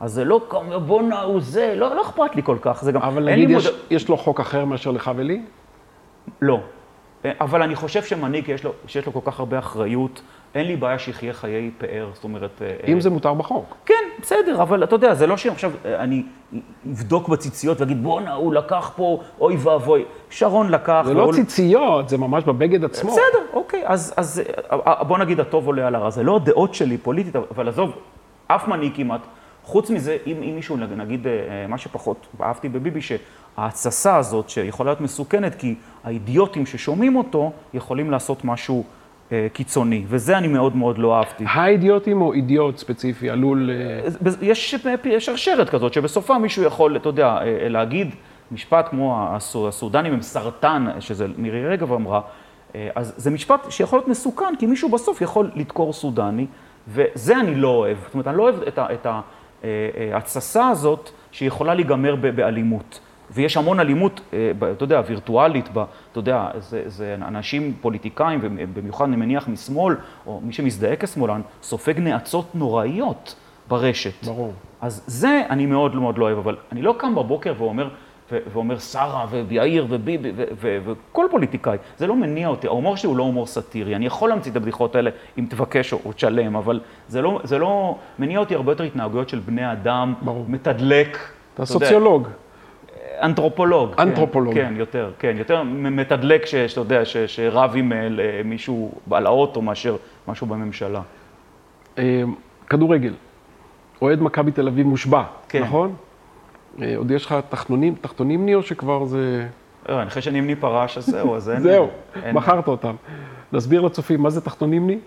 [0.00, 2.82] אז זה לא כמו, בואנה, הוא זה, לא, לא אכפת לי כל כך.
[2.84, 5.42] זה גם, אבל נגיד, יש, מוד- יש לו חוק אחר מאשר לך ולי?
[6.42, 6.60] לא.
[7.40, 10.22] אבל אני חושב שמנהיג, יש לו, שיש לו כל כך הרבה אחריות,
[10.54, 12.62] אין לי בעיה שיחיה חיי פאר, זאת אומרת...
[12.62, 13.76] אה, אם זה מותר בחוק.
[13.86, 16.22] כן, בסדר, אבל אתה יודע, זה לא שעכשיו אה, אני
[16.86, 20.04] אבדוק בציציות ואגיד, בואנה, הוא לקח פה, אוי ואבוי.
[20.30, 21.02] שרון לקח.
[21.04, 23.10] זה לא ואול- ציציות, זה ממש בבגד עצמו.
[23.10, 26.10] בסדר, אוקיי, אז, אז אה, אה, בוא נגיד הטוב עולה על הרע.
[26.10, 27.92] זה לא הדעות שלי פוליטית, אבל עזוב,
[28.46, 29.20] אף מנהיג כמעט.
[29.70, 31.32] חוץ מזה, אם, אם מישהו, נגיד, אה,
[31.68, 38.44] מה שפחות אהבתי בביבי, שההתססה הזאת, שיכולה להיות מסוכנת, כי האידיוטים ששומעים אותו, יכולים לעשות
[38.44, 38.84] משהו
[39.32, 41.44] אה, קיצוני, וזה אני מאוד מאוד לא אהבתי.
[41.48, 43.70] האידיוטים או אידיוט ספציפי עלול...
[43.70, 48.14] אה, יש יש שרשרת כזאת, שבסופה מישהו יכול, אתה יודע, אה, להגיד
[48.52, 52.20] משפט כמו הסו- הסודנים הם סרטן, שזה מירי רגב אמרה,
[52.74, 56.46] אה, אז זה משפט שיכול להיות מסוכן, כי מישהו בסוף יכול לדקור סודני,
[56.88, 57.96] וזה אני לא אוהב.
[58.04, 59.20] זאת אומרת, אני לא אוהב את ה- את ה- אה, אה,
[60.12, 63.00] ההתססה הזאת שיכולה להיגמר באלימות.
[63.30, 69.16] ויש המון אלימות, אה, אתה יודע, וירטואלית, אתה יודע, זה, זה אנשים פוליטיקאים, ובמיוחד אני
[69.16, 69.96] מניח משמאל,
[70.26, 73.34] או מי שמזדהה כשמאלן, סופג נאצות נוראיות
[73.68, 74.24] ברשת.
[74.24, 74.52] ברור.
[74.80, 77.88] אז זה אני מאוד מאוד לא אוהב, אבל אני לא קם בבוקר ואומר,
[78.52, 83.46] ואומר שרה ויאיר וביבי וכל פוליטיקאי, זה לא מניע אותי, ההומור שלי הוא לא הומור
[83.46, 87.58] סאטירי, אני יכול להמציא את הבדיחות האלה אם תבקש או, תשלם, אבל זה לא, זה
[87.58, 90.44] לא מניע אותי הרבה יותר התנהגויות של בני אדם, ברור.
[90.48, 91.18] מתדלק.
[91.54, 92.28] אתה סוציולוג.
[93.22, 93.94] אנתרופולוג.
[93.94, 94.54] כן, אנתרופולוג.
[94.54, 98.08] כן, יותר, כן, יותר מתדלק שאתה יודע, שרב עם אה,
[98.44, 99.96] מישהו על האוטו מאשר
[100.28, 101.00] משהו בממשלה.
[101.98, 102.22] אה,
[102.68, 103.12] כדורגל.
[104.02, 105.62] אוהד מכבי תל אביב מושבע, כן.
[105.62, 105.94] נכון?
[106.82, 109.46] אה, עוד יש לך תחתונים, תחתונים ניר, שכבר זה...
[109.88, 111.60] לא, אחרי שנימני פרש, אז זהו, אז אין...
[111.70, 111.88] זהו,
[112.32, 112.94] מכרת אותם.
[113.52, 114.98] נסביר לצופים, מה זה תחתונים ני?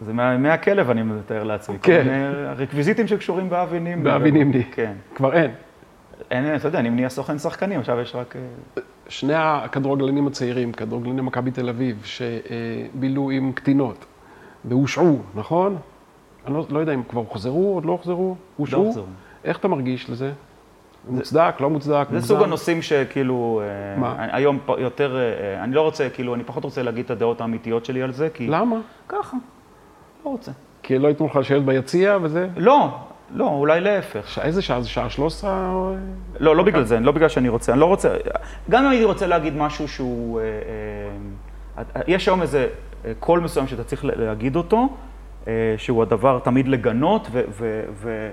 [0.00, 1.78] זה מה- מהכלב, אני מתאר לעצמי.
[1.82, 2.32] כן.
[2.56, 4.04] רקוויזיטים שקשורים באבי נימני.
[4.04, 4.64] באבי נימני.
[4.64, 4.92] כן.
[5.14, 5.50] כבר אין.
[6.30, 8.36] אין, אתה יודע, נימני הסוכן שחקנים, עכשיו יש רק...
[8.36, 14.04] אה, שני הכדורגלנים הצעירים, כדורגלני מכבי תל אביב, שבילו עם קטינות
[14.64, 15.76] והושעו, נכון?
[16.46, 18.36] אני לא, לא יודע אם כבר הוחזרו, עוד לא הוחזרו?
[18.56, 18.84] הושעו?
[18.84, 19.04] הוחזרו.
[19.44, 20.32] איך אתה מרגיש לזה?
[21.08, 22.26] מוצדק, לא מוצדק, זה מוגזם?
[22.26, 23.62] סוג הנושאים שכאילו...
[23.64, 24.14] אה, מה?
[24.18, 25.16] היום יותר...
[25.16, 28.28] אה, אני לא רוצה, כאילו, אני פחות רוצה להגיד את הדעות האמיתיות שלי על זה,
[28.34, 28.46] כי...
[28.46, 28.76] למה?
[29.08, 29.36] ככה.
[30.24, 30.52] לא רוצה.
[30.82, 32.48] כי לא ייתנו לך לשבת ביציע וזה?
[32.56, 32.88] לא,
[33.34, 34.28] לא, אולי להפך.
[34.28, 34.38] ש...
[34.38, 34.80] איזה שעה?
[34.80, 35.70] זה שעה 13?
[35.72, 35.94] או-
[36.40, 38.16] לא, לא בגלל זה, לא בגלל שאני רוצה, אני לא רוצה,
[38.70, 40.44] גם אם הייתי רוצה להגיד משהו שהוא, אה,
[41.78, 42.68] אה, יש היום איזה
[43.20, 44.88] קול מסוים שאתה צריך להגיד אותו,
[45.48, 48.30] אה, שהוא הדבר תמיד לגנות, ו, ו, ו,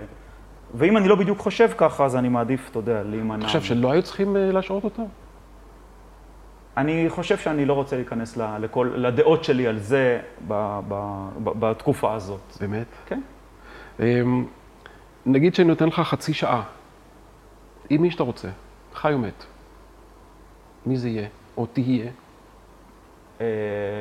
[0.73, 3.38] ואם אני לא בדיוק חושב ככה, אז אני מעדיף, אתה יודע, להימנע.
[3.39, 5.08] אתה חושב שלא היו צריכים אה, להשעות אותו?
[6.77, 10.93] אני חושב שאני לא רוצה להיכנס ל- לכל, לדעות שלי על זה ב, ב,
[11.43, 12.58] ב, בתקופה הזאת.
[12.60, 12.88] באמת?
[13.05, 13.21] כן.
[13.99, 14.45] אמ,
[15.25, 16.63] נגיד שאני נותן לך חצי שעה,
[17.89, 18.47] עם מי שאתה רוצה,
[18.93, 19.45] חי או מת.
[20.86, 21.27] מי זה יהיה?
[21.58, 22.10] או תהיה?
[23.41, 23.45] אה,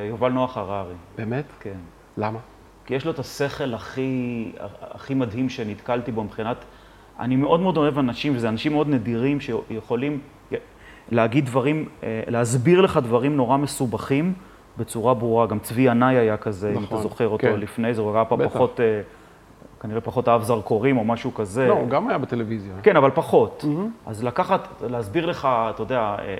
[0.09, 1.45] יובל נוח הררי, באמת?
[1.59, 1.77] כן.
[2.17, 2.39] למה?
[2.89, 6.57] כי יש לו את השכל הכי, הכי מדהים שנתקלתי בו מבחינת...
[7.19, 10.19] אני מאוד מאוד אוהב אנשים, וזה אנשים מאוד נדירים שיכולים
[11.11, 14.33] להגיד דברים, אה, להסביר לך דברים נורא מסובכים
[14.77, 15.47] בצורה ברורה.
[15.47, 17.59] גם צבי ינאי היה כזה, אם נכון, אתה זוכר אותו כן.
[17.59, 18.53] לפני זה, הוא היה בטח.
[18.53, 19.01] פחות, אה,
[19.81, 21.67] כנראה פחות אהב זרקורים או משהו כזה.
[21.67, 22.73] לא, הוא גם היה בטלוויזיה.
[22.83, 23.65] כן, אבל פחות.
[24.05, 26.35] אז לקחת, להסביר לך, אתה יודע, אה, אה,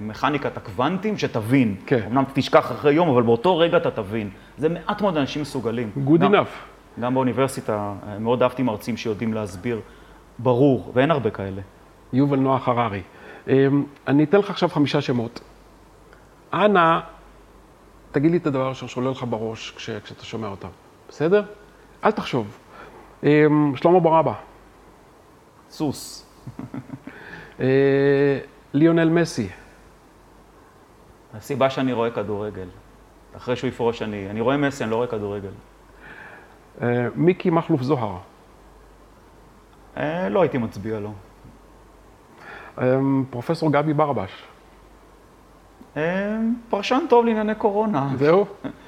[0.00, 1.76] מכניקת הקוונטים, שתבין.
[1.86, 2.00] כן.
[2.06, 4.30] אמנם תשכח אחרי יום, אבל באותו רגע אתה תבין.
[4.58, 5.90] זה מעט מאוד אנשים מסוגלים.
[6.06, 7.00] Good גם- enough.
[7.00, 7.72] גם באוניברסיטה,
[8.08, 9.80] אה, מאוד אהבתי מרצים שיודעים להסביר
[10.38, 11.60] ברור, ואין הרבה כאלה.
[12.12, 13.02] יובל נוח הררי.
[14.06, 15.40] אני אתן לך עכשיו חמישה שמות.
[16.54, 16.98] אנא,
[18.12, 20.68] תגיד לי את הדבר אשר שעולה לך בראש כש, כשאתה שומע אותם,
[21.08, 21.42] בסדר?
[22.04, 22.58] אל תחשוב.
[23.22, 24.32] אמ, שלמה ברבא,
[25.70, 26.26] סוס.
[27.60, 28.38] אה,
[28.72, 29.48] ליונל מסי,
[31.34, 32.68] הסיבה שאני רואה כדורגל,
[33.36, 35.50] אחרי שהוא יפרוש אני, אני רואה מסי, אני לא רואה כדורגל.
[36.82, 38.16] אה, מיקי מכלוף זוהר,
[39.96, 41.12] אה, לא הייתי מצביע לו.
[42.78, 44.44] אמ, פרופסור גבי ברבש,
[46.68, 48.08] פרשן טוב לענייני קורונה.
[48.16, 48.46] זהו?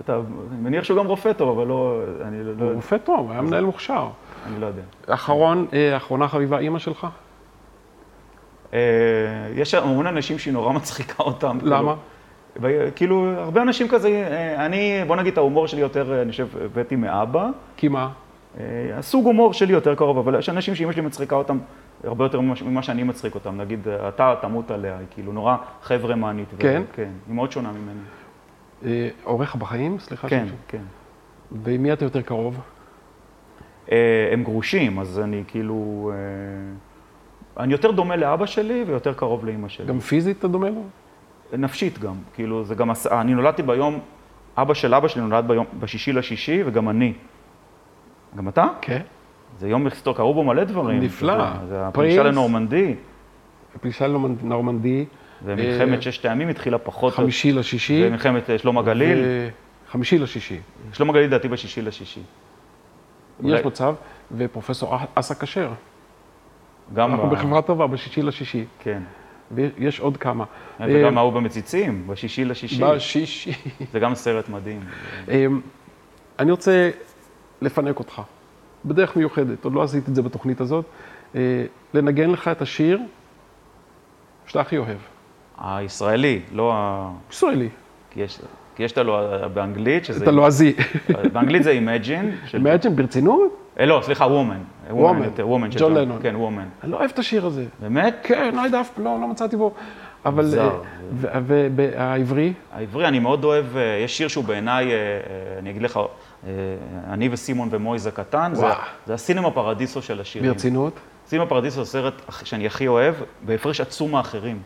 [0.00, 0.16] אתה,
[0.52, 3.64] אני מניח שהוא גם רופא טוב, אבל לא, אני לא, הוא רופא טוב, היה מנהל
[3.64, 4.08] מוכשר.
[4.46, 4.82] אני לא יודע.
[5.06, 7.06] אחרון, אה, אחרונה חביבה, אימא שלך?
[8.74, 8.78] אה,
[9.54, 11.58] יש המון אנשים שהיא נורא מצחיקה אותם.
[11.62, 11.94] למה?
[12.54, 16.96] כאילו, כאילו, הרבה אנשים כזה, אה, אני, בוא נגיד, ההומור שלי יותר, אני חושב, הבאתי
[16.96, 17.48] מאבא.
[17.76, 18.08] כי מה?
[18.94, 21.58] הסוג הומור שלי יותר קרוב, אבל יש אנשים שאמא שלי מצחיקה אותם
[22.04, 23.60] הרבה יותר ממה, שאני מצחיק אותם.
[23.60, 26.48] נגיד, אתה תמות עליה, היא כאילו נורא חברמנית.
[26.54, 26.82] ו- כן?
[26.92, 28.00] כן, היא מאוד שונה ממני.
[28.84, 29.98] אה, הוריך בחיים?
[29.98, 30.28] סליחה.
[30.28, 30.82] כן, שאני- כן.
[31.62, 32.60] ועם מי אתה יותר קרוב?
[33.92, 36.10] אה, הם גרושים, אז אני כאילו...
[36.14, 39.86] אה, אני יותר דומה לאבא שלי ויותר קרוב לאימא שלי.
[39.86, 40.82] גם פיזית אתה דומה לו?
[41.58, 43.98] נפשית גם, כאילו זה גם, אני נולדתי ביום,
[44.58, 47.12] אבא של אבא שלי נולד ביום, בשישי לשישי וגם אני.
[48.36, 48.66] גם אתה?
[48.80, 49.00] כן.
[49.58, 51.00] זה יום היסטורי, קרו בו מלא דברים.
[51.00, 51.44] נפלא.
[51.68, 52.22] זה הפלישה.
[52.22, 52.94] לנורמנדי,
[53.80, 55.04] פלישה לנורמנדי,
[55.44, 58.04] ומלחמת ששת הימים התחילה פחות, חמישי לשישי.
[58.06, 59.18] ומלחמת אה, שלום הגליל,
[59.90, 60.60] חמישי לשישי.
[60.92, 62.20] שלום הגליל לדעתי בשישי לשישי.
[63.44, 63.94] יש מצב,
[64.36, 65.72] ופרופסור אסא כשר.
[66.94, 68.64] גם, אנחנו ב- בחברה טובה, בשישי לשישי.
[68.78, 69.02] כן.
[69.50, 70.44] ויש עוד כמה.
[70.80, 72.82] וגם אה, ההוא במציצים, בשישי לשישי.
[72.84, 73.52] בשישי.
[73.92, 74.80] זה גם סרט מדהים.
[76.38, 76.90] אני רוצה
[77.62, 78.22] לפנק אותך,
[78.84, 80.84] בדרך מיוחדת, עוד לא עשיתי את זה בתוכנית הזאת,
[81.34, 82.98] אה, לנגן לך את השיר
[84.46, 84.98] שאתה הכי אוהב.
[85.58, 87.10] הישראלי, לא ה...
[87.30, 87.68] ישראלי,
[88.10, 88.38] כי יש,
[88.76, 90.22] כי יש את הלא באנגלית, שזה...
[90.22, 90.72] את הלועזי.
[91.32, 92.46] באנגלית זה Imagine.
[92.48, 93.56] של- Imagine ברצינות?
[93.80, 94.90] אה, לא, סליחה, Woman.
[94.92, 95.38] Woman.
[95.38, 96.18] Woman של ג'ון לנון.
[96.22, 96.84] כן, Woman.
[96.84, 97.64] אני לא אוהב את השיר הזה.
[97.80, 98.16] באמת?
[98.22, 99.74] כן, לא יודע, לא, לא מצאתי בו.
[100.26, 100.44] אבל...
[100.44, 100.70] מוזר.
[100.70, 102.52] אה, והעברי?
[102.72, 105.18] העברי, אני מאוד אוהב, אה, יש שיר שהוא בעיניי, אה, אה,
[105.58, 106.00] אני אגיד לך,
[106.46, 106.50] אה,
[107.10, 108.66] אני וסימון ומויז הקטן, זה.
[109.06, 110.52] זה הסינמה פרדיסו של השירים.
[110.52, 110.92] ברצינות?
[111.26, 112.14] סינמה פרדיסו זה סרט
[112.44, 113.14] שאני הכי אוהב,
[113.46, 114.58] בהפרש עצום מאחרים.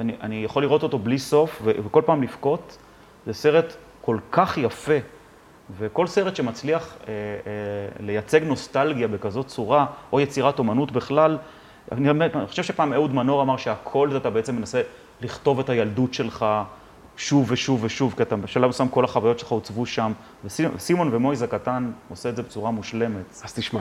[0.00, 2.78] אני, אני יכול לראות אותו בלי סוף, ו- וכל פעם לבכות.
[3.26, 4.98] זה סרט כל כך יפה,
[5.78, 11.38] וכל סרט שמצליח אה, אה, לייצג נוסטלגיה בכזאת צורה, או יצירת אומנות בכלל,
[11.92, 14.82] אני, אני חושב שפעם אהוד מנור אמר שהכל זה אתה בעצם מנסה
[15.20, 16.46] לכתוב את הילדות שלך,
[17.16, 20.12] שוב ושוב ושוב, כי אתה בשלב מסוים כל החוויות שלך הוצבו שם,
[20.44, 23.42] וסימון ומויז הקטן עושה את זה בצורה מושלמת.
[23.44, 23.80] אז תשמע,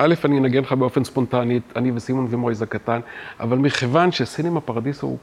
[0.00, 3.00] א', אני אנגן לך באופן ספונטני, אני וסימון ומויז הקטן,
[3.40, 5.18] אבל מכיוון שסינמה פרדיסו הוא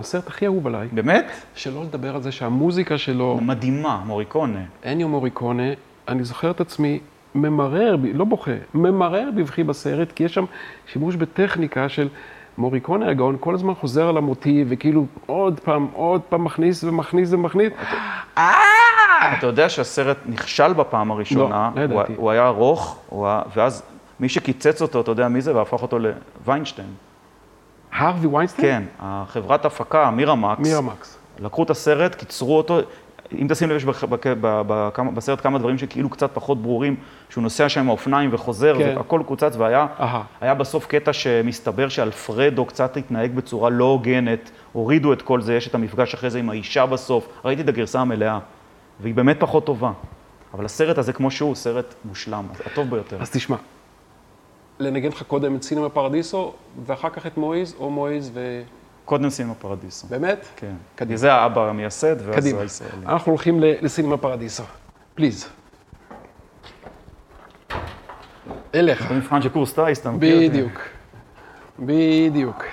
[0.00, 1.32] הסרט הכי אהוב עליי, באמת?
[1.54, 4.58] שלא לדבר על זה שהמוזיקה שלו, מדהימה, מוריקונה.
[4.86, 5.62] אניו מוריקונה,
[6.08, 7.00] אני זוכר את עצמי
[7.34, 10.44] ממרר, לא בוכה, ממרר בבכי בסרט, כי יש שם
[10.86, 12.08] שימוש בטכניקה של
[12.58, 17.72] מוריקונה הגאון, כל הזמן חוזר על המוטיב, וכאילו עוד פעם, עוד פעם מכניס ומכניס ומכניס.
[19.38, 22.12] אתה יודע שהסרט נכשל בפעם הראשונה, לא, לא הוא, ידעתי.
[22.16, 22.98] הוא היה ארוך,
[23.56, 23.82] ואז
[24.20, 26.88] מי שקיצץ אותו, אתה יודע מי זה, והפך אותו לוויינשטיין.
[27.92, 28.82] הרווי ויינסטיין?
[28.82, 31.18] כן, החברת הפקה, מירמקס, מירמקס.
[31.38, 32.80] לקחו את הסרט, קיצרו אותו,
[33.38, 33.84] אם תשים לב, יש
[35.14, 36.96] בסרט כמה דברים שכאילו קצת פחות ברורים,
[37.28, 38.94] שהוא נוסע שם עם האופניים וחוזר, כן.
[38.96, 39.86] והכל קוצץ, והיה.
[40.40, 45.68] היה בסוף קטע שמסתבר שאלפרדו קצת התנהג בצורה לא הוגנת, הורידו את כל זה, יש
[45.68, 48.38] את המפגש אחרי זה עם האישה בסוף, ראיתי את הגרסה המלאה,
[49.00, 49.92] והיא באמת פחות טובה.
[50.54, 53.16] אבל הסרט הזה, כמו שהוא, הוא סרט מושלם, הטוב ביותר.
[53.20, 53.56] אז תשמע,
[54.80, 56.52] לנגן לך קודם את סינמה פרדיסו,
[56.86, 58.62] ואחר כך את מויז, או מויז ו...
[59.04, 60.06] קודם סימה פרדיסו.
[60.06, 60.46] באמת?
[60.56, 60.74] כן.
[60.94, 61.16] קדימה.
[61.16, 62.60] זה האבא המייסד, ואז קדימה.
[62.60, 63.06] הישראלי.
[63.06, 64.62] אנחנו הולכים לסינמה פרדיסו.
[65.14, 65.48] פליז.
[68.74, 69.10] אליך.
[69.10, 70.48] במבחן של קורס טיס, אתה מכיר זה?
[70.48, 70.80] בדיוק.
[71.78, 72.64] בדיוק.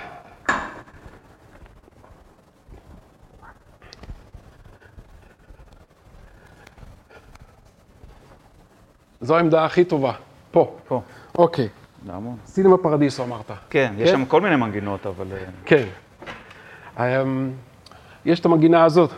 [9.20, 10.12] זו העמדה הכי טובה.
[10.50, 10.76] פה.
[10.88, 11.00] פה,
[11.38, 11.68] אוקיי.
[12.06, 12.36] להמון.
[12.46, 13.50] סינמה פרדיסו אמרת.
[13.70, 14.16] כן, יש כן?
[14.16, 15.26] שם כל מיני מנגינות, אבל...
[15.32, 15.84] אה, כן.
[16.98, 17.50] אמ,
[18.24, 19.12] יש את המנגינה הזאת.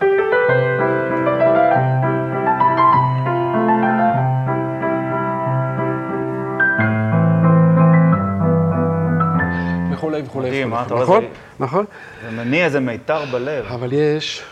[9.93, 10.63] וכולי וכולי.
[10.65, 10.85] אה?
[11.03, 11.25] נכון?
[11.61, 11.85] נכון?
[12.25, 13.65] זה מניע איזה מיתר בלב.
[13.65, 14.43] אבל יש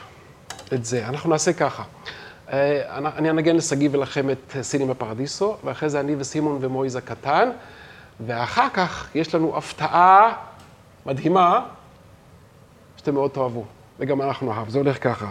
[0.75, 1.09] את זה.
[1.09, 1.83] אנחנו נעשה ככה.
[2.53, 2.83] אה,
[3.19, 7.49] אני- אנגן לשגיא ולכם את סינמה פרדיסו, ואחרי זה אני וסימון ומויז הקטן,
[8.21, 10.33] ואחר כך יש לנו הפתעה
[11.07, 11.61] מדהימה,
[12.97, 13.65] שאתם מאוד תאהבו,
[13.99, 14.69] וגם אנחנו אהב.
[14.69, 15.27] זה הולך ככה.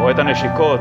[0.00, 0.80] רואה את הנשיקות.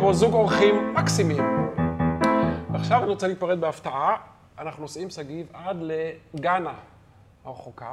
[0.00, 1.44] פה זוג אורחים מקסימים.
[2.74, 4.16] עכשיו אני רוצה להיפרד בהפתעה.
[4.58, 6.72] אנחנו נוסעים, סגיב עד לגאנה
[7.44, 7.90] הרחוקה.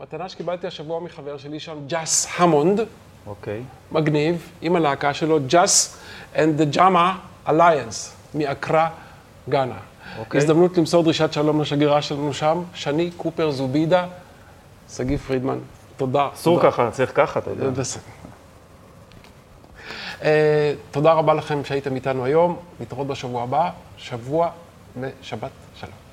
[0.00, 2.80] מתנה שקיבלתי השבוע מחבר שלי שם, ג'אס המונד.
[3.26, 3.60] אוקיי.
[3.60, 3.94] Okay.
[3.94, 5.98] מגניב, עם הלהקה שלו, ג'אס
[6.38, 8.88] and the Jama Alliance, מאקרא,
[9.48, 9.78] גאנה.
[10.18, 10.40] אוקיי.
[10.40, 14.06] הזדמנות למסור דרישת שלום לשגרירה שלנו שם, שני קופר זובידה,
[14.90, 15.58] שגיב פרידמן.
[15.96, 16.28] תודה.
[16.34, 17.82] אסור ככה, צריך ככה, אתה יודע.
[20.22, 24.50] אה, תודה רבה לכם שהייתם איתנו היום, נתראות בשבוע הבא, שבוע
[24.96, 26.04] משבת שלום.